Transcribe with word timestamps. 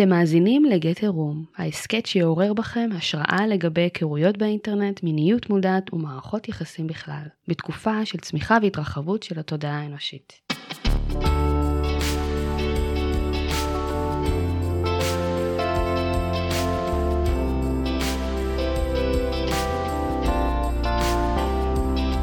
אתם 0.00 0.08
מאזינים 0.08 0.64
לגט 0.64 1.02
עירום, 1.02 1.44
ההסכת 1.56 2.06
שיעורר 2.06 2.52
בכם 2.52 2.88
השראה 2.96 3.46
לגבי 3.46 3.80
היכרויות 3.80 4.38
באינטרנט, 4.38 5.02
מיניות 5.02 5.50
מודעת 5.50 5.92
ומערכות 5.92 6.48
יחסים 6.48 6.86
בכלל, 6.86 7.22
בתקופה 7.48 8.04
של 8.04 8.18
צמיחה 8.18 8.58
והתרחבות 8.62 9.22
של 9.22 9.38
התודעה 9.38 9.80
האנושית. 9.80 10.32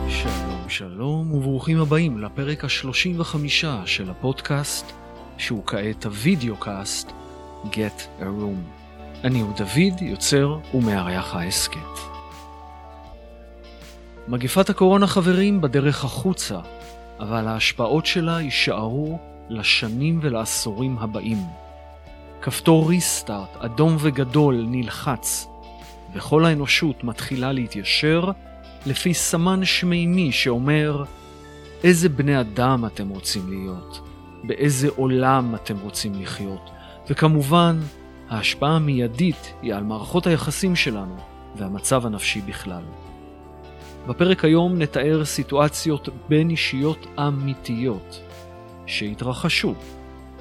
שלום 0.09 0.69
שלום 0.69 1.31
וברוכים 1.31 1.79
הבאים 1.79 2.17
לפרק 2.17 2.63
ה-35 2.63 3.37
של 3.85 4.09
הפודקאסט, 4.09 4.85
שהוא 5.37 5.63
כעת 5.65 6.05
הוידאו 6.05 6.57
קאסט 6.57 7.11
Get 7.65 8.21
a 8.21 8.23
Room. 8.23 8.77
אני 9.23 9.41
הוא 9.41 9.53
דוד, 9.57 10.01
יוצר 10.01 10.57
ומארח 10.73 11.35
ההסכת. 11.35 11.79
מגפת 14.27 14.69
הקורונה 14.69 15.07
חברים 15.07 15.61
בדרך 15.61 16.03
החוצה, 16.05 16.59
אבל 17.19 17.47
ההשפעות 17.47 18.05
שלה 18.05 18.41
יישארו 18.41 19.19
לשנים 19.49 20.19
ולעשורים 20.21 20.97
הבאים. 20.99 21.37
כפתור 22.41 22.89
ריסטארט 22.89 23.57
אדום 23.57 23.97
וגדול 23.99 24.65
נלחץ, 24.69 25.47
וכל 26.13 26.45
האנושות 26.45 27.03
מתחילה 27.03 27.51
להתיישר 27.51 28.31
לפי 28.85 29.13
סמן 29.13 29.65
שמימי 29.65 30.31
שאומר 30.31 31.03
איזה 31.83 32.09
בני 32.09 32.39
אדם 32.39 32.85
אתם 32.85 33.09
רוצים 33.09 33.49
להיות, 33.49 34.01
באיזה 34.43 34.89
עולם 34.95 35.55
אתם 35.55 35.79
רוצים 35.79 36.21
לחיות, 36.21 36.69
וכמובן, 37.09 37.79
ההשפעה 38.29 38.75
המיידית 38.75 39.53
היא 39.61 39.73
על 39.73 39.83
מערכות 39.83 40.27
היחסים 40.27 40.75
שלנו 40.75 41.17
והמצב 41.55 42.05
הנפשי 42.05 42.41
בכלל. 42.41 42.83
בפרק 44.07 44.45
היום 44.45 44.77
נתאר 44.77 45.25
סיטואציות 45.25 46.09
בין 46.29 46.49
אישיות 46.49 47.07
אמיתיות 47.19 48.21
שהתרחשו, 48.85 49.73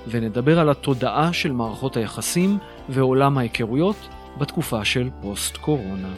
ונדבר 0.09 0.59
על 0.59 0.71
התודעה 0.71 1.33
של 1.33 1.53
מערכות 1.53 1.97
היחסים 1.97 2.59
ועולם 2.89 3.39
ההיכרויות 3.39 4.09
בתקופה 4.39 4.85
של 4.85 5.11
פוסט-קורונה. 5.23 6.15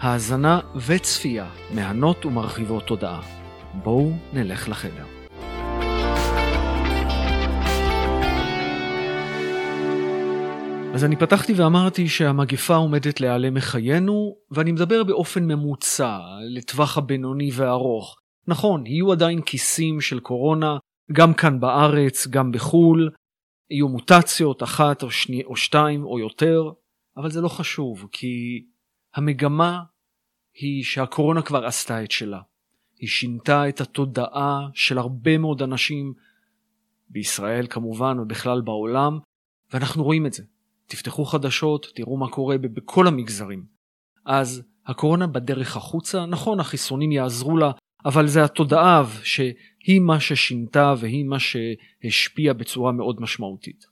האזנה 0.00 0.60
וצפייה 0.86 1.46
מהנות 1.74 2.26
ומרחיבות 2.26 2.86
תודעה. 2.86 3.20
בואו 3.74 4.12
נלך 4.32 4.68
לחדר. 4.68 5.17
אז 10.98 11.04
אני 11.04 11.16
פתחתי 11.16 11.52
ואמרתי 11.52 12.08
שהמגפה 12.08 12.74
עומדת 12.74 13.20
להיעלם 13.20 13.54
מחיינו, 13.54 14.36
ואני 14.50 14.72
מדבר 14.72 15.04
באופן 15.04 15.44
ממוצע, 15.44 16.18
לטווח 16.40 16.98
הבינוני 16.98 17.50
והארוך. 17.52 18.16
נכון, 18.46 18.86
יהיו 18.86 19.12
עדיין 19.12 19.42
כיסים 19.42 20.00
של 20.00 20.20
קורונה, 20.20 20.76
גם 21.12 21.34
כאן 21.34 21.60
בארץ, 21.60 22.26
גם 22.26 22.52
בחו"ל, 22.52 23.10
יהיו 23.70 23.88
מוטציות, 23.88 24.62
אחת 24.62 25.02
או, 25.02 25.10
שני, 25.10 25.44
או 25.44 25.56
שתיים 25.56 26.04
או 26.04 26.18
יותר, 26.18 26.70
אבל 27.16 27.30
זה 27.30 27.40
לא 27.40 27.48
חשוב, 27.48 28.08
כי 28.12 28.64
המגמה 29.14 29.82
היא 30.54 30.84
שהקורונה 30.84 31.42
כבר 31.42 31.66
עשתה 31.66 32.04
את 32.04 32.10
שלה. 32.10 32.40
היא 32.98 33.08
שינתה 33.08 33.68
את 33.68 33.80
התודעה 33.80 34.68
של 34.74 34.98
הרבה 34.98 35.38
מאוד 35.38 35.62
אנשים, 35.62 36.14
בישראל 37.08 37.66
כמובן 37.70 38.18
ובכלל 38.18 38.60
בעולם, 38.60 39.18
ואנחנו 39.72 40.04
רואים 40.04 40.26
את 40.26 40.32
זה. 40.32 40.42
תפתחו 40.88 41.24
חדשות, 41.24 41.86
תראו 41.94 42.16
מה 42.16 42.30
קורה 42.30 42.58
בכל 42.58 43.06
המגזרים. 43.06 43.64
אז 44.26 44.62
הקורונה 44.86 45.26
בדרך 45.26 45.76
החוצה, 45.76 46.26
נכון 46.26 46.60
החיסונים 46.60 47.12
יעזרו 47.12 47.56
לה, 47.56 47.70
אבל 48.04 48.26
זה 48.26 48.44
התודעה 48.44 49.04
שהיא 49.22 50.00
מה 50.00 50.20
ששינתה 50.20 50.94
והיא 50.98 51.24
מה 51.24 51.36
שהשפיע 51.38 52.52
בצורה 52.52 52.92
מאוד 52.92 53.20
משמעותית. 53.20 53.86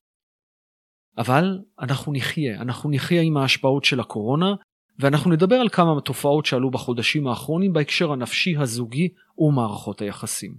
אבל 1.18 1.58
אנחנו 1.80 2.12
נחיה, 2.12 2.60
אנחנו 2.60 2.90
נחיה 2.90 3.22
עם 3.22 3.36
ההשפעות 3.36 3.84
של 3.84 4.00
הקורונה, 4.00 4.54
ואנחנו 4.98 5.30
נדבר 5.30 5.56
על 5.56 5.68
כמה 5.68 6.00
תופעות 6.00 6.46
שעלו 6.46 6.70
בחודשים 6.70 7.26
האחרונים 7.26 7.72
בהקשר 7.72 8.12
הנפשי 8.12 8.56
הזוגי 8.56 9.08
ומערכות 9.38 10.00
היחסים. 10.00 10.54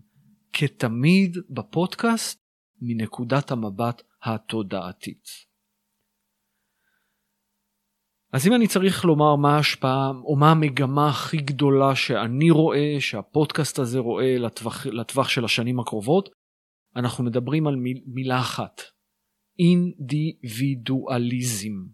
כתמיד 0.53 1.37
בפודקאסט, 1.49 2.39
מנקודת 2.81 3.51
המבט 3.51 4.01
התודעתית. 4.23 5.46
אז 8.31 8.47
אם 8.47 8.53
אני 8.53 8.67
צריך 8.67 9.05
לומר 9.05 9.35
מה 9.35 9.55
ההשפעה 9.55 10.11
או 10.23 10.35
מה 10.35 10.51
המגמה 10.51 11.09
הכי 11.09 11.38
גדולה 11.38 11.95
שאני 11.95 12.51
רואה, 12.51 12.95
שהפודקאסט 12.99 13.79
הזה 13.79 13.99
רואה 13.99 14.38
לטווח, 14.38 14.85
לטווח 14.85 15.29
של 15.29 15.45
השנים 15.45 15.79
הקרובות, 15.79 16.29
אנחנו 16.95 17.23
מדברים 17.23 17.67
על 17.67 17.75
מיל, 17.75 18.01
מילה 18.05 18.39
אחת, 18.39 18.81
אינדיבידואליזם. 19.59 21.85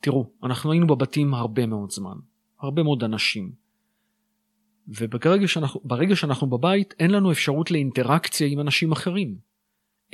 תראו, 0.00 0.32
אנחנו 0.42 0.72
היינו 0.72 0.86
בבתים 0.86 1.34
הרבה 1.34 1.66
מאוד 1.66 1.90
זמן, 1.90 2.16
הרבה 2.60 2.82
מאוד 2.82 3.04
אנשים. 3.04 3.52
וברגע 4.88 5.48
שאנחנו, 5.48 5.80
שאנחנו 6.14 6.46
בבית 6.46 6.94
אין 6.98 7.10
לנו 7.10 7.32
אפשרות 7.32 7.70
לאינטראקציה 7.70 8.46
עם 8.46 8.60
אנשים 8.60 8.92
אחרים, 8.92 9.38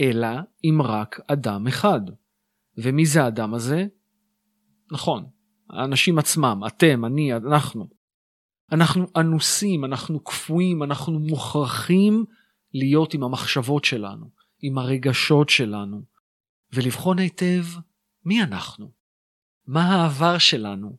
אלא 0.00 0.28
עם 0.62 0.82
רק 0.82 1.20
אדם 1.26 1.66
אחד. 1.66 2.00
ומי 2.78 3.06
זה 3.06 3.24
האדם 3.24 3.54
הזה? 3.54 3.86
נכון, 4.92 5.26
האנשים 5.70 6.18
עצמם, 6.18 6.60
אתם, 6.66 7.04
אני, 7.04 7.34
אנחנו. 7.34 7.88
אנחנו 8.72 9.06
אנוסים, 9.16 9.84
אנחנו 9.84 10.20
קפואים, 10.20 10.82
אנחנו 10.82 11.18
מוכרחים 11.18 12.24
להיות 12.74 13.14
עם 13.14 13.22
המחשבות 13.22 13.84
שלנו, 13.84 14.30
עם 14.62 14.78
הרגשות 14.78 15.48
שלנו, 15.48 16.02
ולבחון 16.72 17.18
היטב 17.18 17.64
מי 18.24 18.42
אנחנו, 18.42 18.90
מה 19.66 19.82
העבר 19.82 20.38
שלנו, 20.38 20.96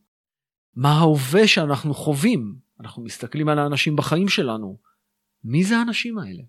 מה 0.74 0.92
ההווה 0.92 1.48
שאנחנו 1.48 1.94
חווים. 1.94 2.56
אנחנו 2.80 3.02
מסתכלים 3.02 3.48
על 3.48 3.58
האנשים 3.58 3.96
בחיים 3.96 4.28
שלנו, 4.28 4.78
מי 5.44 5.64
זה 5.64 5.78
האנשים 5.78 6.18
האלה? 6.18 6.42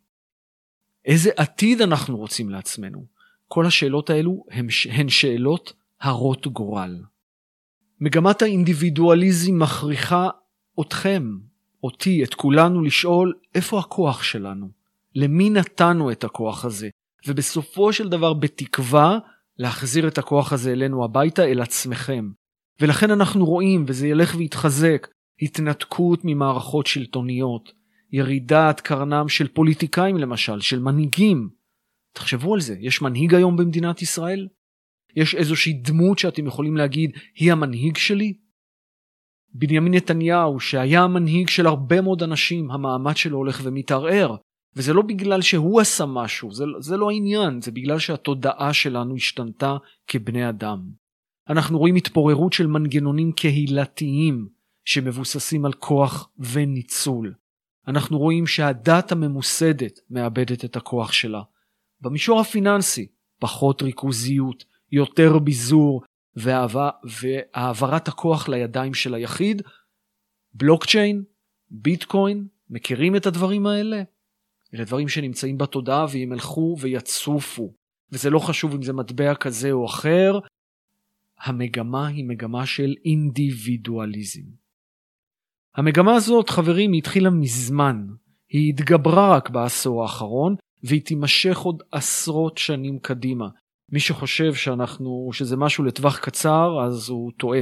איזה 1.06 1.30
עתיד 1.38 1.82
אנחנו 1.82 2.18
רוצים 2.18 2.50
לעצמנו? 2.50 3.06
כל 3.48 3.66
השאלות 3.66 4.10
האלו 4.10 4.46
הן 4.90 5.10
שאלות 5.10 5.74
הרות 6.02 6.48
גורל. 6.48 7.04
מגמת 8.00 8.42
האינדיבידואליזם 8.42 9.60
מכריחה 9.60 10.30
אתכם, 10.82 11.38
אותי, 11.84 12.24
את 12.24 12.34
כולנו 12.34 12.82
לשאול 12.82 13.34
איפה 13.56 13.80
הכוח 13.80 14.24
שלנו, 14.24 14.70
למי 15.16 15.50
נתנו 15.50 16.12
את 16.12 16.24
הכוח 16.24 16.66
הזה, 16.66 16.90
ובסופו 17.28 17.94
של 17.94 18.10
דבר 18.10 18.34
בתקווה 18.34 19.20
להחזיר 19.58 20.08
את 20.08 20.18
הכוח 20.18 20.54
הזה 20.54 20.72
אלינו 20.72 21.04
הביתה, 21.04 21.44
אל 21.44 21.62
עצמכם. 21.62 22.30
ולכן 22.82 23.12
אנחנו 23.12 23.46
רואים, 23.46 23.86
וזה 23.88 24.08
ילך 24.08 24.36
ויתחזק, 24.38 25.08
התנתקות 25.42 26.20
ממערכות 26.24 26.88
שלטוניות, 26.88 27.72
ירידת 28.12 28.82
קרנם 28.82 29.30
של 29.30 29.48
פוליטיקאים 29.48 30.18
למשל, 30.18 30.60
של 30.60 30.80
מנהיגים. 30.80 31.50
תחשבו 32.14 32.54
על 32.54 32.62
זה, 32.62 32.76
יש 32.80 33.02
מנהיג 33.02 33.36
היום 33.36 33.58
במדינת 33.58 34.02
ישראל? 34.02 34.48
יש 35.18 35.36
איזושהי 35.36 35.74
דמות 35.74 36.20
שאתם 36.20 36.48
יכולים 36.48 36.78
להגיד, 36.78 37.12
היא 37.36 37.52
המנהיג 37.52 37.98
שלי? 37.98 38.34
בנימין 39.54 39.94
נתניהו, 39.94 40.60
שהיה 40.60 41.04
המנהיג 41.04 41.50
של 41.50 41.68
הרבה 41.68 42.02
מאוד 42.02 42.24
אנשים, 42.24 42.72
המעמד 42.72 43.18
שלו 43.18 43.38
הולך 43.38 43.62
ומתערער. 43.64 44.36
וזה 44.76 44.94
לא 44.94 45.02
בגלל 45.02 45.42
שהוא 45.42 45.82
עשה 45.82 46.06
משהו, 46.06 46.52
זה, 46.52 46.66
זה 46.80 46.98
לא 46.98 47.10
העניין, 47.10 47.62
זה 47.62 47.72
בגלל 47.72 48.00
שהתודעה 48.00 48.74
שלנו 48.74 49.16
השתנתה 49.16 49.78
כבני 50.08 50.50
אדם. 50.50 50.90
אנחנו 51.50 51.80
רואים 51.80 51.96
התפוררות 51.96 52.54
של 52.54 52.68
מנגנונים 52.68 53.32
קהילתיים 53.32 54.48
שמבוססים 54.86 55.66
על 55.66 55.74
כוח 55.74 56.30
וניצול. 56.40 57.34
אנחנו 57.88 58.18
רואים 58.18 58.48
שהדת 58.48 59.12
הממוסדת 59.12 60.00
מאבדת 60.10 60.66
את 60.66 60.76
הכוח 60.76 61.12
שלה. 61.12 61.42
במישור 62.02 62.40
הפיננסי, 62.40 63.08
פחות 63.40 63.82
ריכוזיות, 63.82 64.66
יותר 64.92 65.40
ביזור 65.40 66.04
והעבר, 66.36 66.90
והעברת 67.22 68.08
הכוח 68.08 68.48
לידיים 68.48 68.94
של 68.94 69.14
היחיד. 69.14 69.62
בלוקצ'יין, 70.54 71.24
ביטקוין, 71.70 72.48
מכירים 72.70 73.16
את 73.16 73.26
הדברים 73.26 73.68
האלה? 73.68 74.04
אלה 74.74 74.84
דברים 74.84 75.08
שנמצאים 75.08 75.58
בתודעה 75.58 76.06
והם 76.12 76.34
ילכו 76.34 76.76
ויצופו. 76.80 77.74
וזה 78.12 78.30
לא 78.30 78.40
חשוב 78.40 78.74
אם 78.74 78.82
זה 78.82 78.94
מטבע 78.94 79.36
כזה 79.36 79.72
או 79.72 79.86
אחר, 79.86 80.40
המגמה 81.40 82.08
היא 82.08 82.26
מגמה 82.26 82.66
של 82.66 82.96
אינדיבידואליזם. 83.06 84.42
המגמה 85.76 86.16
הזאת, 86.16 86.50
חברים, 86.50 86.92
היא 86.92 87.00
התחילה 87.00 87.30
מזמן. 87.30 88.08
היא 88.50 88.70
התגברה 88.70 89.36
רק 89.36 89.50
בעשור 89.50 90.02
האחרון, 90.04 90.56
והיא 90.84 91.02
תימשך 91.02 91.58
עוד 91.58 91.84
עשרות 91.92 92.58
שנים 92.58 93.00
קדימה. 93.00 93.48
מי 93.92 94.00
שחושב 94.00 94.54
שאנחנו, 94.54 95.30
שזה 95.34 95.58
משהו 95.58 95.84
לטווח 95.84 96.20
קצר, 96.20 96.70
אז 96.86 97.10
הוא 97.10 97.32
טועה. 97.38 97.60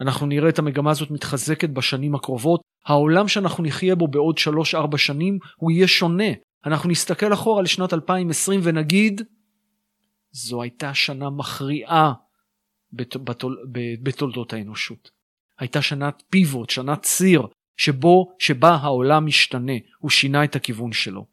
אנחנו 0.00 0.26
נראה 0.26 0.48
את 0.48 0.58
המגמה 0.58 0.90
הזאת 0.90 1.10
מתחזקת 1.10 1.70
בשנים 1.70 2.14
הקרובות. 2.14 2.60
העולם 2.86 3.28
שאנחנו 3.28 3.64
נחיה 3.64 3.94
בו 3.94 4.08
בעוד 4.08 4.38
3-4 4.74 4.96
שנים 4.96 5.38
הוא 5.56 5.70
יהיה 5.70 5.88
שונה. 5.88 6.32
אנחנו 6.66 6.90
נסתכל 6.90 7.32
אחורה 7.32 7.62
לשנת 7.62 7.92
2020 7.92 8.60
ונגיד, 8.62 9.22
זו 10.32 10.62
הייתה 10.62 10.94
שנה 10.94 11.30
מכריעה 11.30 12.12
בתול, 12.92 13.64
בתולדות 14.02 14.52
האנושות. 14.52 15.10
הייתה 15.58 15.82
שנת 15.82 16.22
פיבוט, 16.30 16.70
שנת 16.70 17.02
ציר, 17.02 17.42
שבו, 17.76 18.26
שבה 18.38 18.74
העולם 18.74 19.26
משתנה, 19.26 19.72
הוא 19.98 20.10
שינה 20.10 20.44
את 20.44 20.56
הכיוון 20.56 20.92
שלו. 20.92 21.26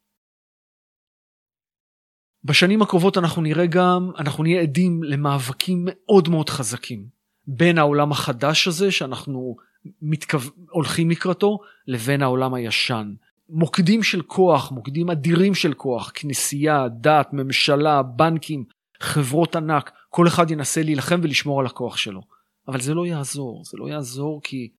בשנים 2.43 2.81
הקרובות 2.81 3.17
אנחנו 3.17 3.41
נראה 3.41 3.65
גם, 3.65 4.11
אנחנו 4.17 4.43
נהיה 4.43 4.61
עדים 4.61 5.03
למאבקים 5.03 5.85
מאוד 5.85 6.29
מאוד 6.29 6.49
חזקים 6.49 7.07
בין 7.47 7.77
העולם 7.77 8.11
החדש 8.11 8.67
הזה 8.67 8.91
שאנחנו 8.91 9.55
מתכו... 10.01 10.37
הולכים 10.69 11.09
לקראתו 11.09 11.59
לבין 11.87 12.21
העולם 12.21 12.53
הישן. 12.53 13.13
מוקדים 13.49 14.03
של 14.03 14.21
כוח, 14.21 14.71
מוקדים 14.71 15.09
אדירים 15.09 15.55
של 15.55 15.73
כוח, 15.73 16.11
כנסייה, 16.13 16.87
דת, 17.01 17.27
ממשלה, 17.33 18.03
בנקים, 18.03 18.65
חברות 18.99 19.55
ענק, 19.55 19.91
כל 20.09 20.27
אחד 20.27 20.51
ינסה 20.51 20.83
להילחם 20.83 21.19
ולשמור 21.23 21.59
על 21.59 21.65
הכוח 21.65 21.97
שלו. 21.97 22.21
אבל 22.67 22.81
זה 22.81 22.93
לא 22.93 23.05
יעזור, 23.05 23.63
זה 23.65 23.77
לא 23.77 23.89
יעזור 23.89 24.41
כי 24.43 24.71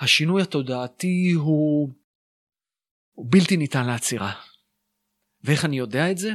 השינוי 0.00 0.42
התודעתי 0.42 1.32
הוא, 1.32 1.90
הוא 3.12 3.26
בלתי 3.30 3.56
ניתן 3.56 3.86
לעצירה. 3.86 4.32
ואיך 5.44 5.64
אני 5.64 5.78
יודע 5.78 6.10
את 6.10 6.18
זה? 6.18 6.34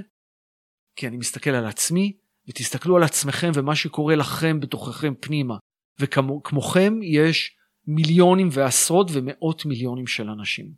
כי 1.02 1.08
אני 1.08 1.18
מסתכל 1.18 1.50
על 1.50 1.66
עצמי, 1.66 2.18
ותסתכלו 2.50 2.98
על 2.98 3.04
עצמכם 3.04 3.52
ומה 3.54 3.76
שקורה 3.76 4.16
לכם 4.16 4.60
בתוככם 4.60 5.14
פנימה. 5.20 5.58
וכמוכם 6.00 7.00
יש 7.04 7.58
מיליונים 7.88 8.50
ועשרות 8.52 9.08
ומאות 9.14 9.66
מיליונים 9.66 10.08
של 10.08 10.30
אנשים. 10.30 10.74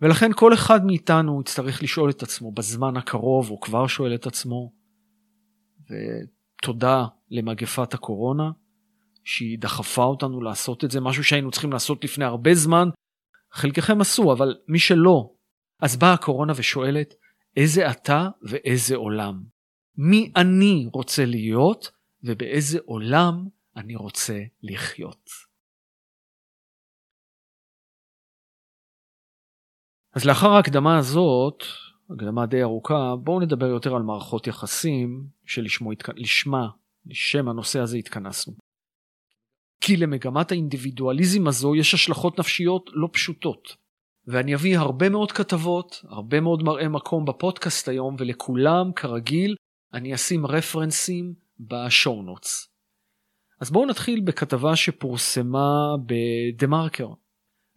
ולכן 0.00 0.30
כל 0.36 0.54
אחד 0.54 0.84
מאיתנו 0.84 1.40
יצטרך 1.40 1.82
לשאול 1.82 2.10
את 2.10 2.22
עצמו 2.22 2.52
בזמן 2.52 2.96
הקרוב, 2.96 3.50
או 3.50 3.60
כבר 3.60 3.86
שואל 3.86 4.14
את 4.14 4.26
עצמו, 4.26 4.72
ותודה 5.84 7.04
למגפת 7.30 7.94
הקורונה, 7.94 8.50
שהיא 9.24 9.58
דחפה 9.58 10.04
אותנו 10.04 10.40
לעשות 10.40 10.84
את 10.84 10.90
זה, 10.90 11.00
משהו 11.00 11.24
שהיינו 11.24 11.50
צריכים 11.50 11.72
לעשות 11.72 12.04
לפני 12.04 12.24
הרבה 12.24 12.54
זמן, 12.54 12.88
חלקכם 13.52 14.00
עשו, 14.00 14.32
אבל 14.32 14.56
מי 14.68 14.78
שלא, 14.78 15.32
אז 15.80 15.96
באה 15.96 16.12
הקורונה 16.12 16.52
ושואלת, 16.56 17.14
איזה 17.56 17.90
אתה 17.90 18.28
ואיזה 18.42 18.96
עולם? 18.96 19.42
מי 19.96 20.32
אני 20.36 20.88
רוצה 20.92 21.24
להיות 21.24 21.90
ובאיזה 22.22 22.78
עולם 22.84 23.48
אני 23.76 23.96
רוצה 23.96 24.38
לחיות? 24.62 25.30
אז 30.12 30.24
לאחר 30.24 30.48
ההקדמה 30.48 30.98
הזאת, 30.98 31.62
הקדמה 32.10 32.46
די 32.46 32.62
ארוכה, 32.62 33.16
בואו 33.24 33.40
נדבר 33.40 33.66
יותר 33.66 33.94
על 33.94 34.02
מערכות 34.02 34.46
יחסים 34.46 35.26
שלשמה, 35.44 35.90
לשמה, 36.14 36.68
לשם 37.06 37.48
הנושא 37.48 37.78
הזה 37.80 37.96
התכנסנו. 37.96 38.54
כי 39.80 39.96
למגמת 39.96 40.50
האינדיבידואליזם 40.50 41.46
הזו 41.46 41.74
יש 41.74 41.94
השלכות 41.94 42.38
נפשיות 42.38 42.90
לא 42.92 43.08
פשוטות. 43.12 43.76
ואני 44.26 44.54
אביא 44.54 44.78
הרבה 44.78 45.08
מאוד 45.08 45.32
כתבות, 45.32 46.00
הרבה 46.08 46.40
מאוד 46.40 46.62
מראה 46.62 46.88
מקום 46.88 47.24
בפודקאסט 47.24 47.88
היום, 47.88 48.16
ולכולם, 48.18 48.92
כרגיל, 48.96 49.54
אני 49.94 50.14
אשים 50.14 50.46
רפרנסים 50.46 51.34
בשואו 51.60 52.22
נוטס. 52.22 52.68
אז 53.60 53.70
בואו 53.70 53.86
נתחיל 53.86 54.20
בכתבה 54.20 54.76
שפורסמה 54.76 55.94
בדה 56.06 56.66
מרקר. 56.66 57.08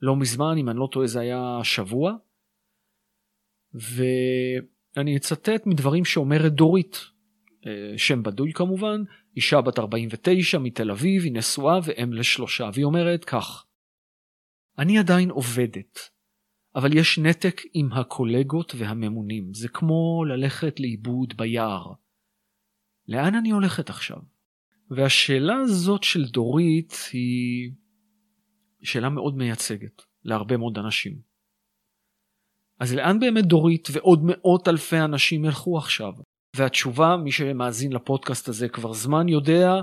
לא 0.01 0.15
מזמן, 0.15 0.57
אם 0.57 0.69
אני 0.69 0.79
לא 0.79 0.89
טועה 0.91 1.07
זה 1.07 1.19
היה 1.19 1.59
שבוע, 1.63 2.13
ואני 3.73 5.17
אצטט 5.17 5.65
מדברים 5.65 6.05
שאומרת 6.05 6.53
דורית, 6.53 6.97
אה, 7.65 7.97
שם 7.97 8.23
בדוי 8.23 8.53
כמובן, 8.53 9.03
אישה 9.35 9.61
בת 9.61 9.79
49 9.79 10.59
מתל 10.59 10.91
אביב, 10.91 11.23
היא 11.23 11.33
נשואה 11.33 11.79
ואם 11.83 12.13
לשלושה, 12.13 12.69
והיא 12.73 12.85
אומרת 12.85 13.25
כך: 13.25 13.65
אני 14.77 14.99
עדיין 14.99 15.29
עובדת, 15.29 16.09
אבל 16.75 16.97
יש 16.97 17.19
נתק 17.19 17.61
עם 17.73 17.93
הקולגות 17.93 18.75
והממונים, 18.77 19.53
זה 19.53 19.69
כמו 19.69 20.25
ללכת 20.25 20.79
לאיבוד 20.79 21.33
ביער. 21.37 21.93
לאן 23.07 23.35
אני 23.35 23.51
הולכת 23.51 23.89
עכשיו? 23.89 24.17
והשאלה 24.89 25.55
הזאת 25.55 26.03
של 26.03 26.25
דורית 26.25 26.93
היא 27.13 27.71
שאלה 28.81 29.09
מאוד 29.09 29.35
מייצגת 29.35 30.01
להרבה 30.23 30.57
מאוד 30.57 30.77
אנשים. 30.77 31.33
אז 32.79 32.93
לאן 32.93 33.19
באמת 33.19 33.45
דורית 33.45 33.87
ועוד 33.91 34.19
מאות 34.23 34.67
אלפי 34.67 34.99
אנשים 34.99 35.45
ילכו 35.45 35.77
עכשיו? 35.77 36.13
והתשובה, 36.55 37.17
מי 37.17 37.31
שמאזין 37.31 37.93
לפודקאסט 37.93 38.47
הזה 38.47 38.69
כבר 38.69 38.93
זמן 38.93 39.29
יודע, 39.29 39.73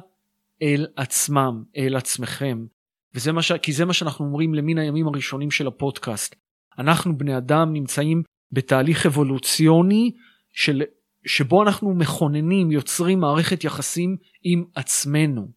אל 0.63 0.87
עצמם, 0.97 1.65
אל 1.77 1.97
עצמכם. 1.97 2.67
וזה 3.15 3.33
מה 3.33 3.43
ש... 3.43 3.53
כי 3.53 3.73
זה 3.73 3.85
מה 3.85 3.93
שאנחנו 3.93 4.25
אומרים 4.25 4.55
למן 4.55 4.79
הימים 4.79 5.07
הראשונים 5.09 5.51
של 5.51 5.67
הפודקאסט. 5.67 6.37
אנחנו 6.79 7.19
בני 7.19 7.37
אדם 7.37 7.73
נמצאים 7.73 8.23
בתהליך 8.53 9.07
אבולוציוני 9.07 10.13
של, 10.53 10.83
שבו 11.27 11.63
אנחנו 11.63 11.95
מכוננים, 11.95 12.71
יוצרים 12.71 13.21
מערכת 13.21 13.65
יחסים 13.65 14.17
עם 14.43 14.65
עצמנו, 14.75 15.49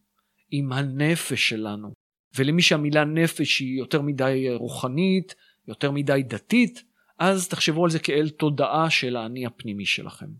עם 0.50 0.72
הנפש 0.72 1.48
שלנו. 1.48 1.92
ולמי 2.38 2.62
שהמילה 2.62 3.04
נפש 3.04 3.58
היא 3.58 3.78
יותר 3.78 4.02
מדי 4.02 4.46
רוחנית, 4.54 5.34
יותר 5.68 5.90
מדי 5.90 6.22
דתית, 6.28 6.82
אז 7.18 7.48
תחשבו 7.48 7.84
על 7.84 7.90
זה 7.90 7.98
כאל 7.98 8.28
תודעה 8.28 8.90
של 8.90 9.16
האני 9.16 9.46
הפנימי 9.46 9.86
שלכם. 9.86 10.30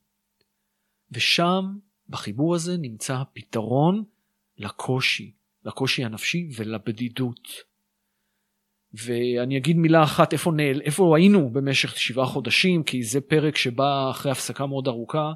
ושם, 1.10 1.64
בחיבור 2.08 2.54
הזה, 2.54 2.76
נמצא 2.76 3.16
הפתרון 3.16 4.04
לקושי, 4.58 5.34
לקושי 5.64 6.04
הנפשי 6.04 6.48
ולבדידות. 6.56 7.48
ואני 9.02 9.56
אגיד 9.56 9.76
מילה 9.76 10.02
אחת 10.02 10.32
איפה, 10.32 10.52
נעל, 10.52 10.80
איפה 10.80 11.16
היינו 11.16 11.50
במשך 11.50 11.96
שבעה 11.96 12.26
חודשים, 12.26 12.82
כי 12.82 13.02
זה 13.02 13.20
פרק 13.20 13.56
שבא 13.56 14.10
אחרי 14.10 14.32
הפסקה 14.32 14.66
מאוד 14.66 14.88
ארוכה. 14.88 15.32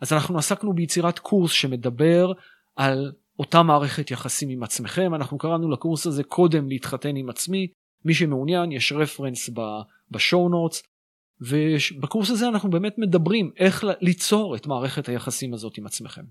אז 0.00 0.12
אנחנו 0.12 0.38
עסקנו 0.38 0.72
ביצירת 0.72 1.18
קורס 1.18 1.52
שמדבר 1.52 2.32
על 2.76 3.12
אותה 3.38 3.62
מערכת 3.62 4.10
יחסים 4.10 4.48
עם 4.48 4.62
עצמכם. 4.62 5.14
אנחנו 5.14 5.38
קראנו 5.38 5.70
לקורס 5.70 6.06
הזה 6.06 6.24
קודם 6.24 6.68
להתחתן 6.68 7.16
עם 7.16 7.30
עצמי. 7.30 7.66
מי 8.04 8.14
שמעוניין, 8.14 8.72
יש 8.72 8.92
רפרנס 8.92 9.50
בשואו 10.10 10.48
נוטס. 10.48 10.82
ובקורס 11.40 12.30
הזה 12.30 12.48
אנחנו 12.48 12.70
באמת 12.70 12.94
מדברים 12.98 13.50
איך 13.56 13.84
ליצור 14.00 14.56
את 14.56 14.66
מערכת 14.66 15.08
היחסים 15.08 15.54
הזאת 15.54 15.78
עם 15.78 15.86
עצמכם. 15.86 16.24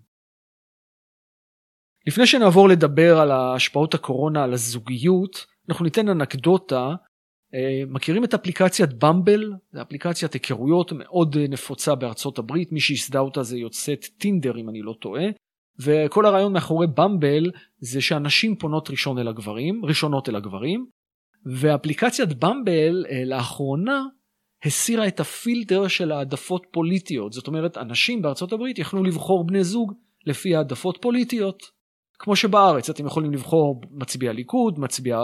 לפני 2.08 2.28
שנעבור 2.28 2.70
לדבר 2.70 3.20
על 3.20 3.32
השפעות 3.32 3.94
הקורונה 3.94 4.44
על 4.44 4.54
הזוגיות, 4.54 5.46
אנחנו 5.70 5.86
ניתן 5.86 6.10
אנקדוטה. 6.10 6.96
אה, 7.54 7.84
מכירים 7.88 8.24
את 8.24 8.34
אפליקציית 8.34 8.94
במבל? 8.94 9.54
זו 9.72 9.82
אפליקציית 9.82 10.34
היכרויות 10.34 10.92
מאוד 10.92 11.38
נפוצה 11.38 11.96
בארצות 11.96 12.40
הברית, 12.40 12.72
מי 12.72 12.80
שייסדה 12.80 13.20
אותה 13.20 13.44
זה 13.44 13.58
יוצאת 13.58 14.06
טינדר 14.18 14.58
אם 14.58 14.70
אני 14.70 14.82
לא 14.82 14.94
טועה. 15.02 15.26
וכל 15.80 16.26
הרעיון 16.26 16.54
מאחורי 16.54 16.88
במבל 16.88 17.52
זה 17.80 18.02
שאנשים 18.02 18.56
פונות 18.56 18.90
ראשון 18.90 19.20
אל 19.20 19.28
הגברים, 19.28 19.86
ראשונות 19.86 20.30
אל 20.30 20.36
הגברים, 20.36 20.86
ואפליקציית 21.46 22.34
במבל 22.34 23.06
אה, 23.10 23.26
לאחרונה 23.26 24.06
הסירה 24.66 25.08
את 25.08 25.20
הפילטר 25.20 25.88
של 25.88 26.12
העדפות 26.12 26.66
פוליטיות. 26.72 27.34
זאת 27.34 27.48
אומרת, 27.48 27.78
אנשים 27.78 28.22
בארצות 28.22 28.54
הברית 28.54 28.80
יכלו 28.80 29.04
לבחור 29.04 29.48
בני 29.48 29.64
זוג 29.64 29.94
לפי 30.26 30.56
העדפות 30.56 30.98
פוליטיות. 31.02 31.77
כמו 32.20 32.36
שבארץ 32.36 32.90
אתם 32.90 33.06
יכולים 33.06 33.34
לבחור 33.34 33.82
מצביע 33.92 34.34
ליכוד, 34.34 34.80
מצביע, 34.80 35.20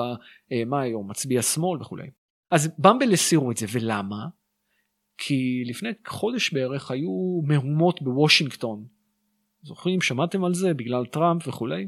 אה, 0.51 0.65
מה 0.65 0.81
היום, 0.81 1.09
מצביע 1.09 1.41
שמאל 1.41 1.81
וכולי. 1.81 2.07
אז 2.51 2.71
במבל 2.77 3.13
הסירו 3.13 3.51
את 3.51 3.57
זה, 3.57 3.65
ולמה? 3.71 4.25
כי 5.17 5.63
לפני 5.65 5.89
חודש 6.07 6.53
בערך 6.53 6.91
היו 6.91 7.41
מהומות 7.43 8.01
בוושינגטון. 8.01 8.85
זוכרים, 9.63 10.01
שמעתם 10.01 10.43
על 10.43 10.53
זה 10.53 10.73
בגלל 10.73 11.05
טראמפ 11.05 11.47
וכולי? 11.47 11.87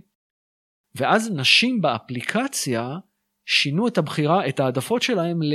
ואז 0.95 1.31
נשים 1.31 1.81
באפליקציה 1.81 2.97
שינו 3.45 3.87
את 3.87 3.97
הבחירה, 3.97 4.47
את 4.47 4.59
העדפות 4.59 5.01
שלהם 5.01 5.41
ל... 5.41 5.53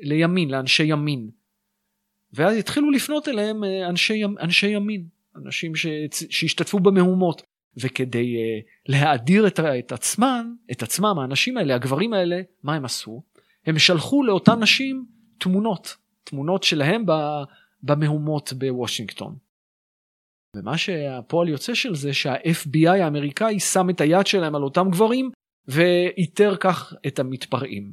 לימין, 0.00 0.50
לאנשי 0.50 0.84
ימין. 0.84 1.30
ואז 2.32 2.56
התחילו 2.56 2.90
לפנות 2.90 3.28
אליהם 3.28 3.64
אה, 3.64 3.88
אנשי, 3.88 4.24
אנשי 4.40 4.68
ימין, 4.68 5.06
אנשים 5.36 5.74
ש... 5.74 5.86
שהשתתפו 6.30 6.80
במהומות. 6.80 7.42
וכדי 7.80 8.36
uh, 8.36 8.66
להאדיר 8.86 9.46
את, 9.46 9.60
את 9.78 9.92
עצמם, 9.92 10.56
את 10.72 10.82
עצמם, 10.82 11.18
האנשים 11.18 11.56
האלה, 11.56 11.74
הגברים 11.74 12.12
האלה, 12.12 12.40
מה 12.62 12.74
הם 12.74 12.84
עשו? 12.84 13.22
הם 13.66 13.78
שלחו 13.78 14.22
לאותן 14.22 14.62
נשים 14.62 15.06
תמונות, 15.38 15.96
תמונות 16.24 16.62
שלהם 16.62 17.04
במהומות 17.82 18.52
בוושינגטון. 18.52 19.36
ומה 20.56 20.78
שהפועל 20.78 21.48
יוצא 21.48 21.74
של 21.74 21.94
זה 21.94 22.12
שה-FBI 22.12 22.88
האמריקאי 22.88 23.60
שם 23.60 23.90
את 23.90 24.00
היד 24.00 24.26
שלהם 24.26 24.54
על 24.54 24.62
אותם 24.62 24.90
גברים 24.90 25.30
ואיתר 25.68 26.56
כך 26.56 26.92
את 27.06 27.18
המתפרעים. 27.18 27.92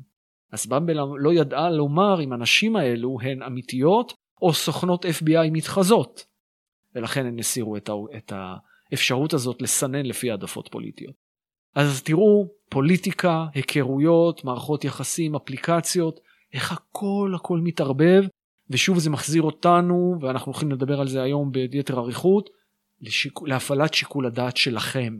אז 0.51 0.65
במבל 0.65 0.97
לא 1.19 1.33
ידעה 1.33 1.69
לומר 1.69 2.23
אם 2.23 2.33
הנשים 2.33 2.75
האלו 2.75 3.17
הן 3.21 3.43
אמיתיות 3.43 4.13
או 4.41 4.53
סוכנות 4.53 5.05
FBI 5.05 5.51
מתחזות. 5.51 6.25
ולכן 6.95 7.25
הם 7.25 7.37
הסירו 7.39 7.77
את 7.77 8.33
האפשרות 8.91 9.33
הזאת 9.33 9.61
לסנן 9.61 10.05
לפי 10.05 10.31
העדפות 10.31 10.67
פוליטיות. 10.71 11.15
אז 11.75 12.03
תראו, 12.03 12.47
פוליטיקה, 12.69 13.45
היכרויות, 13.53 14.43
מערכות 14.43 14.83
יחסים, 14.83 15.35
אפליקציות, 15.35 16.19
איך 16.53 16.71
הכל 16.71 17.31
הכל 17.35 17.59
מתערבב, 17.63 18.23
ושוב 18.69 18.99
זה 18.99 19.09
מחזיר 19.09 19.41
אותנו, 19.41 20.17
ואנחנו 20.21 20.51
הולכים 20.51 20.71
לדבר 20.71 20.99
על 20.99 21.07
זה 21.07 21.21
היום 21.21 21.51
ביתר 21.51 21.99
אריכות, 21.99 22.49
לשיק... 23.01 23.39
להפעלת 23.45 23.93
שיקול 23.93 24.25
הדעת 24.25 24.57
שלכם, 24.57 25.19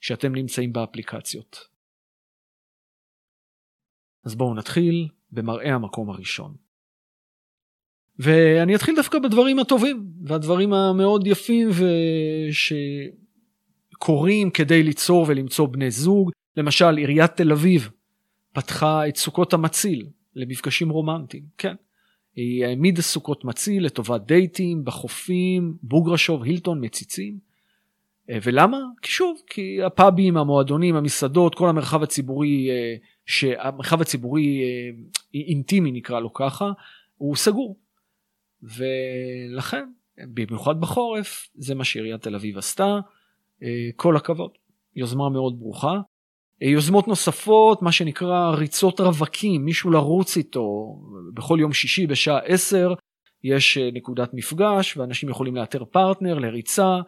שאתם 0.00 0.34
נמצאים 0.34 0.72
באפליקציות. 0.72 1.58
אז 4.24 4.34
בואו 4.34 4.54
נתחיל 4.54 5.08
במראה 5.30 5.74
המקום 5.74 6.10
הראשון. 6.10 6.63
ואני 8.18 8.74
אתחיל 8.74 8.96
דווקא 8.96 9.18
בדברים 9.18 9.58
הטובים 9.58 10.06
והדברים 10.22 10.72
המאוד 10.72 11.26
יפים 11.26 11.68
שקורים 13.92 14.50
כדי 14.50 14.82
ליצור 14.82 15.24
ולמצוא 15.28 15.66
בני 15.66 15.90
זוג. 15.90 16.30
למשל 16.56 16.96
עיריית 16.96 17.30
תל 17.36 17.52
אביב 17.52 17.90
פתחה 18.52 19.08
את 19.08 19.16
סוכות 19.16 19.52
המציל 19.52 20.06
למפגשים 20.34 20.90
רומנטיים, 20.90 21.42
כן. 21.58 21.74
היא 22.36 22.64
העמידה 22.64 23.02
סוכות 23.02 23.44
מציל 23.44 23.84
לטובת 23.84 24.20
דייטים 24.20 24.84
בחופים, 24.84 25.76
בוגרשוב, 25.82 26.42
הילטון, 26.42 26.84
מציצים. 26.84 27.38
ולמה? 28.28 28.78
כי 29.02 29.10
שוב, 29.10 29.40
כי 29.46 29.82
הפאבים, 29.82 30.36
המועדונים, 30.36 30.96
המסעדות, 30.96 31.54
כל 31.54 31.68
המרחב 31.68 32.02
הציבורי, 32.02 32.70
אה, 32.70 32.94
שהמרחב 33.26 34.00
הציבורי 34.00 34.60
אה, 34.62 35.40
אינטימי 35.40 35.92
נקרא 35.92 36.20
לו 36.20 36.32
ככה, 36.32 36.70
הוא 37.16 37.36
סגור. 37.36 37.76
ולכן, 38.64 39.84
במיוחד 40.18 40.80
בחורף, 40.80 41.48
זה 41.54 41.74
מה 41.74 41.84
שעיריית 41.84 42.22
תל 42.22 42.34
אביב 42.34 42.58
עשתה. 42.58 42.98
אה, 43.62 43.88
כל 43.96 44.16
הכבוד, 44.16 44.50
יוזמה 44.96 45.28
מאוד 45.28 45.58
ברוכה. 45.58 46.00
אה, 46.62 46.68
יוזמות 46.68 47.08
נוספות, 47.08 47.82
מה 47.82 47.92
שנקרא 47.92 48.50
ריצות 48.50 49.00
רווקים, 49.00 49.64
מישהו 49.64 49.90
לרוץ 49.90 50.36
איתו. 50.36 50.98
בכל 51.34 51.58
יום 51.60 51.72
שישי 51.72 52.06
בשעה 52.06 52.38
10 52.38 52.94
יש 53.44 53.78
אה, 53.78 53.90
נקודת 53.92 54.34
מפגש 54.34 54.96
ואנשים 54.96 55.28
יכולים 55.28 55.56
לאתר 55.56 55.84
פרטנר 55.84 56.38
לריצה. 56.38 56.98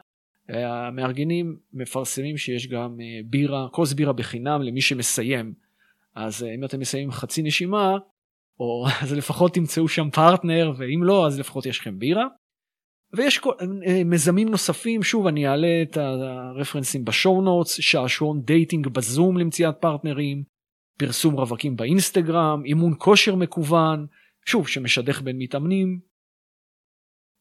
המארגנים 0.48 1.56
מפרסמים 1.72 2.36
שיש 2.36 2.66
גם 2.66 2.96
בירה, 3.24 3.68
כוס 3.72 3.92
בירה 3.92 4.12
בחינם 4.12 4.62
למי 4.62 4.80
שמסיים. 4.80 5.54
אז 6.14 6.46
אם 6.54 6.64
אתם 6.64 6.80
מסיימים 6.80 7.12
חסרי 7.12 7.42
נשימה, 7.42 7.96
או 8.60 8.86
אז 9.02 9.12
לפחות 9.12 9.54
תמצאו 9.54 9.88
שם 9.88 10.10
פרטנר 10.10 10.72
ואם 10.76 11.02
לא 11.02 11.26
אז 11.26 11.38
לפחות 11.38 11.66
יש 11.66 11.80
לכם 11.80 11.98
בירה. 11.98 12.26
ויש 13.12 13.38
כל, 13.38 13.52
אה, 13.86 14.04
מיזמים 14.04 14.48
נוספים 14.48 15.02
שוב 15.02 15.26
אני 15.26 15.48
אעלה 15.48 15.82
את 15.82 15.96
הרפרנסים 15.96 17.04
ב 17.04 17.12
show 17.12 17.42
notes 17.42 17.80
שעשועון 17.80 18.42
dating 18.42 18.88
בזום 18.88 19.38
למציאת 19.38 19.74
פרטנרים 19.80 20.42
פרסום 20.98 21.34
רווקים 21.34 21.76
באינסטגרם 21.76 22.62
אימון 22.64 22.94
כושר 22.98 23.34
מקוון 23.34 24.06
שוב 24.46 24.68
שמשדך 24.68 25.22
בין 25.22 25.38
מתאמנים. 25.38 26.00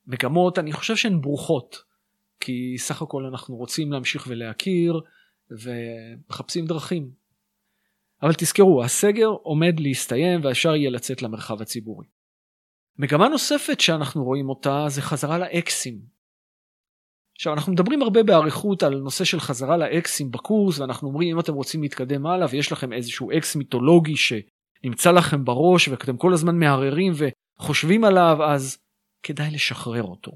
מגמות 0.08 0.60
אני 0.60 0.72
חושב 0.74 0.96
שהן 0.96 1.22
ברוכות 1.22 1.84
כי 2.40 2.76
סך 2.78 3.02
הכל 3.02 3.26
אנחנו 3.26 3.56
רוצים 3.56 3.92
להמשיך 3.92 4.26
ולהכיר 4.28 5.02
ומחפשים 5.52 6.66
דרכים 6.66 7.12
אבל 8.22 8.34
תזכרו, 8.34 8.84
הסגר 8.84 9.28
עומד 9.28 9.80
להסתיים 9.80 10.40
ואפשר 10.44 10.76
יהיה 10.76 10.90
לצאת 10.90 11.22
למרחב 11.22 11.62
הציבורי. 11.62 12.06
מגמה 12.98 13.28
נוספת 13.28 13.80
שאנחנו 13.80 14.24
רואים 14.24 14.50
אותה 14.50 14.86
זה 14.88 15.02
חזרה 15.02 15.38
לאקסים. 15.38 16.16
עכשיו 17.36 17.54
אנחנו 17.54 17.72
מדברים 17.72 18.02
הרבה 18.02 18.24
באריכות 18.24 18.84
על 18.84 18.96
נושא 18.98 19.24
של 19.24 19.40
חזרה 19.40 19.78
לאקסים 19.78 20.32
בקורס 20.32 20.80
ואנחנו 20.80 21.08
אומרים 21.08 21.30
אם 21.30 21.40
אתם 21.40 21.54
רוצים 21.54 21.82
להתקדם 21.82 22.26
הלאה 22.26 22.48
ויש 22.50 22.72
לכם 22.72 22.94
איזשהו 22.94 23.32
אקס 23.32 23.56
מיתולוגי 23.56 24.16
שנמצא 24.16 25.12
לכם 25.12 25.46
בראש 25.46 25.88
ואתם 25.88 26.18
כל 26.18 26.34
הזמן 26.34 26.60
מערערים 26.60 27.14
וחושבים 27.60 28.04
עליו 28.04 28.38
אז 28.44 28.78
כדאי 29.24 29.52
לשחרר 29.52 30.04
אותו. 30.04 30.32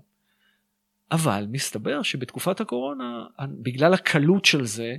אבל 1.12 1.48
מסתבר 1.50 2.02
שבתקופת 2.02 2.62
הקורונה 2.62 3.26
בגלל 3.62 3.94
הקלות 3.94 4.46
של 4.46 4.66
זה 4.66 4.96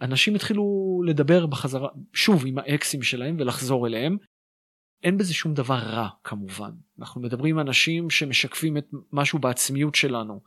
אנשים 0.00 0.34
התחילו 0.34 0.64
לדבר 1.06 1.46
בחזרה 1.46 1.88
שוב 2.12 2.46
עם 2.46 2.58
האקסים 2.58 3.02
שלהם 3.02 3.36
ולחזור 3.38 3.86
אליהם. 3.86 4.16
אין 5.02 5.18
בזה 5.18 5.34
שום 5.34 5.54
דבר 5.54 5.74
רע 5.78 6.08
כמובן 6.24 6.70
אנחנו 6.98 7.20
מדברים 7.20 7.58
עם 7.58 7.66
אנשים 7.66 8.10
שמשקפים 8.10 8.76
את 8.76 8.86
משהו 9.12 9.38
בעצמיות 9.38 9.94
שלנו. 9.94 10.40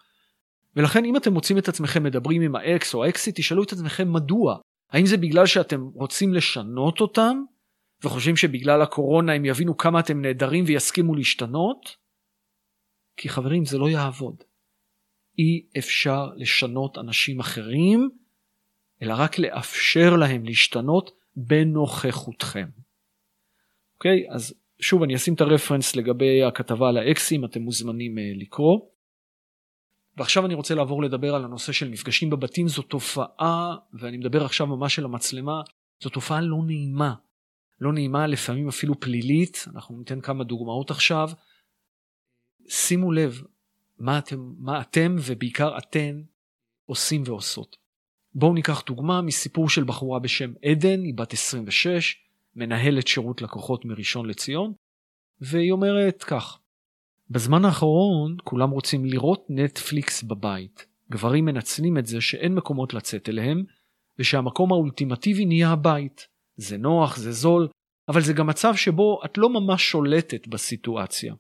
ולכן 0.75 1.05
אם 1.05 1.17
אתם 1.17 1.33
מוצאים 1.33 1.57
את 1.57 1.67
עצמכם 1.67 2.03
מדברים 2.03 2.41
עם 2.41 2.55
האקס 2.55 2.93
או 2.93 3.03
האקסית 3.03 3.35
תשאלו 3.35 3.63
את 3.63 3.71
עצמכם 3.71 4.13
מדוע 4.13 4.57
האם 4.89 5.05
זה 5.05 5.17
בגלל 5.17 5.45
שאתם 5.45 5.81
רוצים 5.81 6.33
לשנות 6.33 7.01
אותם 7.01 7.37
וחושבים 8.03 8.35
שבגלל 8.35 8.81
הקורונה 8.81 9.33
הם 9.33 9.45
יבינו 9.45 9.77
כמה 9.77 9.99
אתם 9.99 10.21
נהדרים 10.21 10.63
ויסכימו 10.67 11.15
להשתנות? 11.15 11.95
כי 13.17 13.29
חברים 13.29 13.65
זה 13.65 13.77
לא 13.77 13.89
יעבוד. 13.89 14.43
אי 15.39 15.65
אפשר 15.77 16.29
לשנות 16.35 16.97
אנשים 16.97 17.39
אחרים 17.39 18.09
אלא 19.03 19.13
רק 19.17 19.39
לאפשר 19.39 20.15
להם 20.15 20.45
להשתנות 20.45 21.11
בנוכחותכם. 21.35 22.69
אוקיי? 23.95 24.25
אז 24.29 24.53
שוב 24.79 25.03
אני 25.03 25.15
אשים 25.15 25.33
את 25.33 25.41
הרפרנס 25.41 25.95
לגבי 25.95 26.43
הכתבה 26.43 26.89
על 26.89 26.97
האקסים, 26.97 27.45
אתם 27.45 27.61
מוזמנים 27.61 28.17
uh, 28.17 28.21
לקרוא. 28.41 28.79
ועכשיו 30.17 30.45
אני 30.45 30.53
רוצה 30.53 30.75
לעבור 30.75 31.03
לדבר 31.03 31.35
על 31.35 31.43
הנושא 31.43 31.71
של 31.71 31.89
מפגשים 31.89 32.29
בבתים, 32.29 32.67
זו 32.67 32.81
תופעה, 32.81 33.75
ואני 33.93 34.17
מדבר 34.17 34.45
עכשיו 34.45 34.67
ממש 34.67 34.99
על 34.99 35.05
המצלמה, 35.05 35.61
זו 36.03 36.09
תופעה 36.09 36.41
לא 36.41 36.57
נעימה. 36.65 37.13
לא 37.81 37.93
נעימה, 37.93 38.27
לפעמים 38.27 38.67
אפילו 38.67 38.99
פלילית, 38.99 39.65
אנחנו 39.73 39.97
ניתן 39.97 40.21
כמה 40.21 40.43
דוגמאות 40.43 40.91
עכשיו. 40.91 41.29
שימו 42.67 43.11
לב 43.11 43.41
מה 43.99 44.19
אתם, 44.19 44.53
מה 44.57 44.81
אתם 44.81 45.15
ובעיקר 45.19 45.77
אתן 45.77 46.21
עושים 46.85 47.23
ועושות. 47.25 47.82
בואו 48.35 48.53
ניקח 48.53 48.83
דוגמה 48.85 49.21
מסיפור 49.21 49.69
של 49.69 49.83
בחורה 49.83 50.19
בשם 50.19 50.53
עדן, 50.65 51.03
היא 51.03 51.13
בת 51.13 51.33
26, 51.33 52.15
מנהלת 52.55 53.07
שירות 53.07 53.41
לקוחות 53.41 53.85
מראשון 53.85 54.25
לציון, 54.25 54.73
והיא 55.41 55.71
אומרת 55.71 56.23
כך: 56.23 56.59
בזמן 57.29 57.65
האחרון 57.65 58.37
כולם 58.43 58.69
רוצים 58.69 59.05
לראות 59.05 59.45
נטפליקס 59.49 60.23
בבית. 60.23 60.85
גברים 61.11 61.45
מנצלים 61.45 61.97
את 61.97 62.05
זה 62.05 62.21
שאין 62.21 62.55
מקומות 62.55 62.93
לצאת 62.93 63.29
אליהם, 63.29 63.63
ושהמקום 64.19 64.71
האולטימטיבי 64.71 65.45
נהיה 65.45 65.69
הבית. 65.69 66.27
זה 66.57 66.77
נוח, 66.77 67.17
זה 67.17 67.31
זול, 67.31 67.67
אבל 68.09 68.21
זה 68.21 68.33
גם 68.33 68.47
מצב 68.47 68.75
שבו 68.75 69.21
את 69.25 69.37
לא 69.37 69.49
ממש 69.49 69.91
שולטת 69.91 70.47
בסיטואציה. 70.47 71.35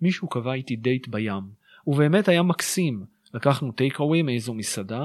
מישהו 0.00 0.28
קבע 0.28 0.52
איתי 0.52 0.76
דייט 0.76 1.08
בים, 1.08 1.42
ובאמת 1.86 2.28
היה 2.28 2.42
מקסים. 2.42 3.04
לקחנו 3.34 3.72
טייק 3.72 4.00
אווי 4.00 4.22
מאיזו 4.22 4.54
מסעדה, 4.54 5.02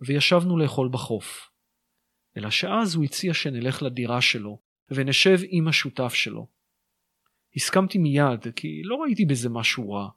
וישבנו 0.00 0.58
לאכול 0.58 0.88
בחוף. 0.92 1.50
אלא 2.36 2.50
שאז 2.50 2.94
הוא 2.94 3.04
הציע 3.04 3.34
שנלך 3.34 3.82
לדירה 3.82 4.20
שלו, 4.20 4.58
ונשב 4.90 5.38
עם 5.48 5.68
השותף 5.68 6.14
שלו. 6.14 6.48
הסכמתי 7.56 7.98
מיד, 7.98 8.46
כי 8.56 8.82
לא 8.84 8.96
ראיתי 8.96 9.24
בזה 9.24 9.48
משהו 9.48 9.90
רע. 9.90 10.08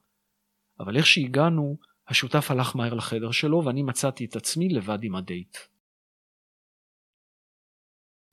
אבל 0.80 0.98
איך 0.98 1.06
שהגענו, 1.06 1.78
השותף 2.08 2.52
הלך 2.52 2.76
מהר 2.76 2.94
לחדר 2.94 3.32
שלו, 3.32 3.66
ואני 3.66 3.84
מצאתי 3.84 4.26
את 4.26 4.36
עצמי 4.36 4.70
לבד 4.70 5.04
עם 5.04 5.16
הדייט. 5.16 5.58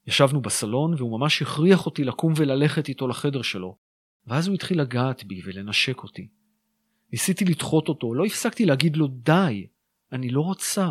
ישבנו 0.06 0.42
בסלון, 0.42 0.94
והוא 0.94 1.18
ממש 1.18 1.42
הכריח 1.42 1.86
אותי 1.86 2.04
לקום 2.04 2.32
וללכת 2.36 2.88
איתו 2.88 3.08
לחדר 3.08 3.42
שלו, 3.42 3.76
ואז 4.26 4.46
הוא 4.46 4.54
התחיל 4.54 4.80
לגעת 4.80 5.24
בי 5.24 5.40
ולנשק 5.44 6.02
אותי. 6.02 6.28
ניסיתי 7.12 7.44
לדחות 7.44 7.88
אותו, 7.88 8.14
לא 8.14 8.24
הפסקתי 8.24 8.64
להגיד 8.64 8.96
לו 8.96 9.06
די, 9.06 9.66
אני 10.12 10.30
לא 10.30 10.40
רוצה. 10.40 10.88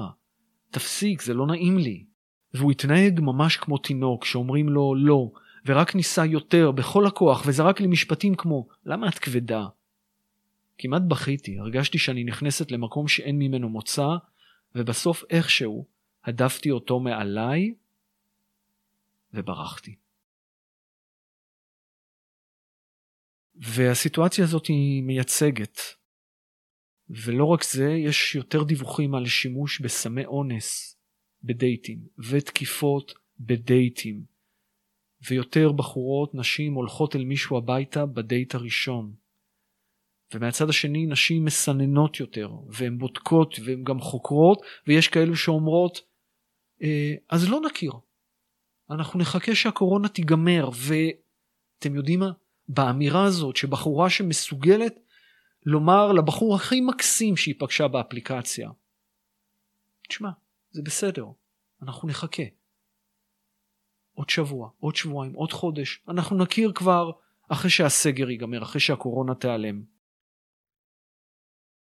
תפסיק, 0.74 1.22
זה 1.22 1.34
לא 1.34 1.48
נעים 1.48 1.78
לי. 1.78 2.06
והוא 2.54 2.72
התנהג 2.72 3.20
ממש 3.20 3.58
כמו 3.58 3.78
תינוק 3.78 4.26
שאומרים 4.26 4.70
לו 4.70 4.96
לא, 4.96 5.32
ורק 5.66 5.96
ניסה 5.96 6.26
יותר 6.26 6.72
בכל 6.72 7.06
הכוח 7.06 7.44
וזרק 7.46 7.80
לי 7.80 7.88
משפטים 7.88 8.36
כמו 8.36 8.68
למה 8.86 9.10
את 9.10 9.20
כבדה? 9.20 9.66
כמעט 10.78 11.02
בכיתי, 11.08 11.60
הרגשתי 11.60 11.98
שאני 11.98 12.24
נכנסת 12.24 12.72
למקום 12.72 13.08
שאין 13.08 13.40
ממנו 13.40 13.70
מוצא, 13.70 14.08
ובסוף 14.76 15.24
איכשהו 15.30 15.86
הדפתי 16.26 16.72
אותו 16.72 17.00
מעליי 17.00 17.74
וברחתי. 19.34 19.96
והסיטואציה 23.56 24.44
הזאת 24.44 24.68
היא 24.68 25.04
מייצגת 25.04 25.80
ולא 27.16 27.46
רק 27.46 27.64
זה, 27.64 27.92
יש 27.92 28.36
יותר 28.36 28.64
דיווחים 28.64 29.16
על 29.16 29.26
שימוש 29.26 29.82
בסמי 29.82 30.26
אונס 30.26 30.98
בדייטים, 31.44 32.00
ותקיפות 32.30 33.14
בדייטים, 33.40 34.24
ויותר 35.30 35.72
בחורות, 35.72 36.36
נשים, 36.36 36.74
הולכות 36.74 37.16
אל 37.16 37.26
מישהו 37.26 37.58
הביתה 37.58 38.06
בדייט 38.06 38.56
הראשון. 38.56 39.14
ומהצד 40.34 40.70
השני 40.70 41.06
נשים 41.06 41.46
מסננות 41.46 42.20
יותר, 42.20 42.52
והן 42.70 42.98
בודקות 42.98 43.56
והן 43.66 43.84
גם 43.84 44.00
חוקרות, 44.00 44.62
ויש 44.88 45.08
כאלו 45.08 45.36
שאומרות, 45.36 46.02
אה, 46.84 47.14
אז 47.30 47.50
לא 47.50 47.62
נכיר. 47.66 47.92
אנחנו 48.90 49.20
נחכה 49.20 49.56
שהקורונה 49.56 50.08
תיגמר, 50.08 50.70
ואתם 50.74 51.96
יודעים 51.96 52.20
מה? 52.20 52.32
באמירה 52.68 53.26
הזאת 53.26 53.56
שבחורה 53.56 54.10
שמסוגלת 54.10 55.00
לומר 55.66 56.12
לבחור 56.12 56.56
הכי 56.56 56.82
מקסים 56.82 57.38
שהיא 57.38 57.56
פגשה 57.60 57.88
באפליקציה, 57.88 58.70
תשמע, 60.08 60.30
זה 60.72 60.82
בסדר, 60.82 61.26
אנחנו 61.82 62.08
נחכה. 62.08 62.44
עוד 64.14 64.30
שבוע, 64.30 64.70
עוד 64.80 64.96
שבועיים, 64.96 65.34
עוד 65.34 65.52
חודש, 65.52 66.02
אנחנו 66.08 66.38
נכיר 66.38 66.72
כבר 66.76 67.12
אחרי 67.50 67.70
שהסגר 67.70 68.30
ייגמר, 68.30 68.64
אחרי 68.64 68.82
שהקורונה 68.82 69.36
תיעלם. 69.36 69.84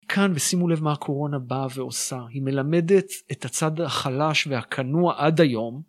כאן, 0.09 0.33
ושימו 0.35 0.69
לב 0.69 0.83
מה 0.83 0.93
הקורונה 0.93 1.39
באה 1.39 1.67
ועושה, 1.75 2.21
היא 2.31 2.43
מלמדת 2.43 3.11
את 3.33 3.45
הצד 3.45 3.81
החלש 3.81 4.47
והכנוע 4.47 5.15
עד 5.17 5.41
היום, 5.41 5.83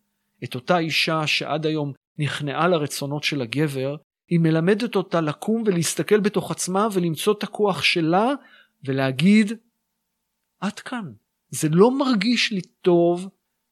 את 0.44 0.56
אותה 0.56 0.78
אישה 0.78 1.28
שעד 1.28 1.66
היום 1.66 1.94
נכנעה 2.18 2.68
לרצונות 2.68 3.24
של 3.24 3.42
הגבר, 3.42 3.96
היא 4.30 4.40
מלמדת 4.40 4.96
אותה 4.96 5.22
לקום 5.22 5.64
ולהסתכל 5.66 6.20
בתוך 6.20 6.52
עצמה 6.52 6.88
ולמצוא 6.94 7.34
את 7.38 7.44
הכוח 7.44 7.84
שלה 7.84 8.28
ולהגיד, 8.84 9.52
עד 10.60 10.80
כאן. 10.80 11.14
זה 11.50 11.68
לא 11.72 11.98
מרגיש 11.98 12.52
לי 12.52 12.62
טוב 12.62 13.30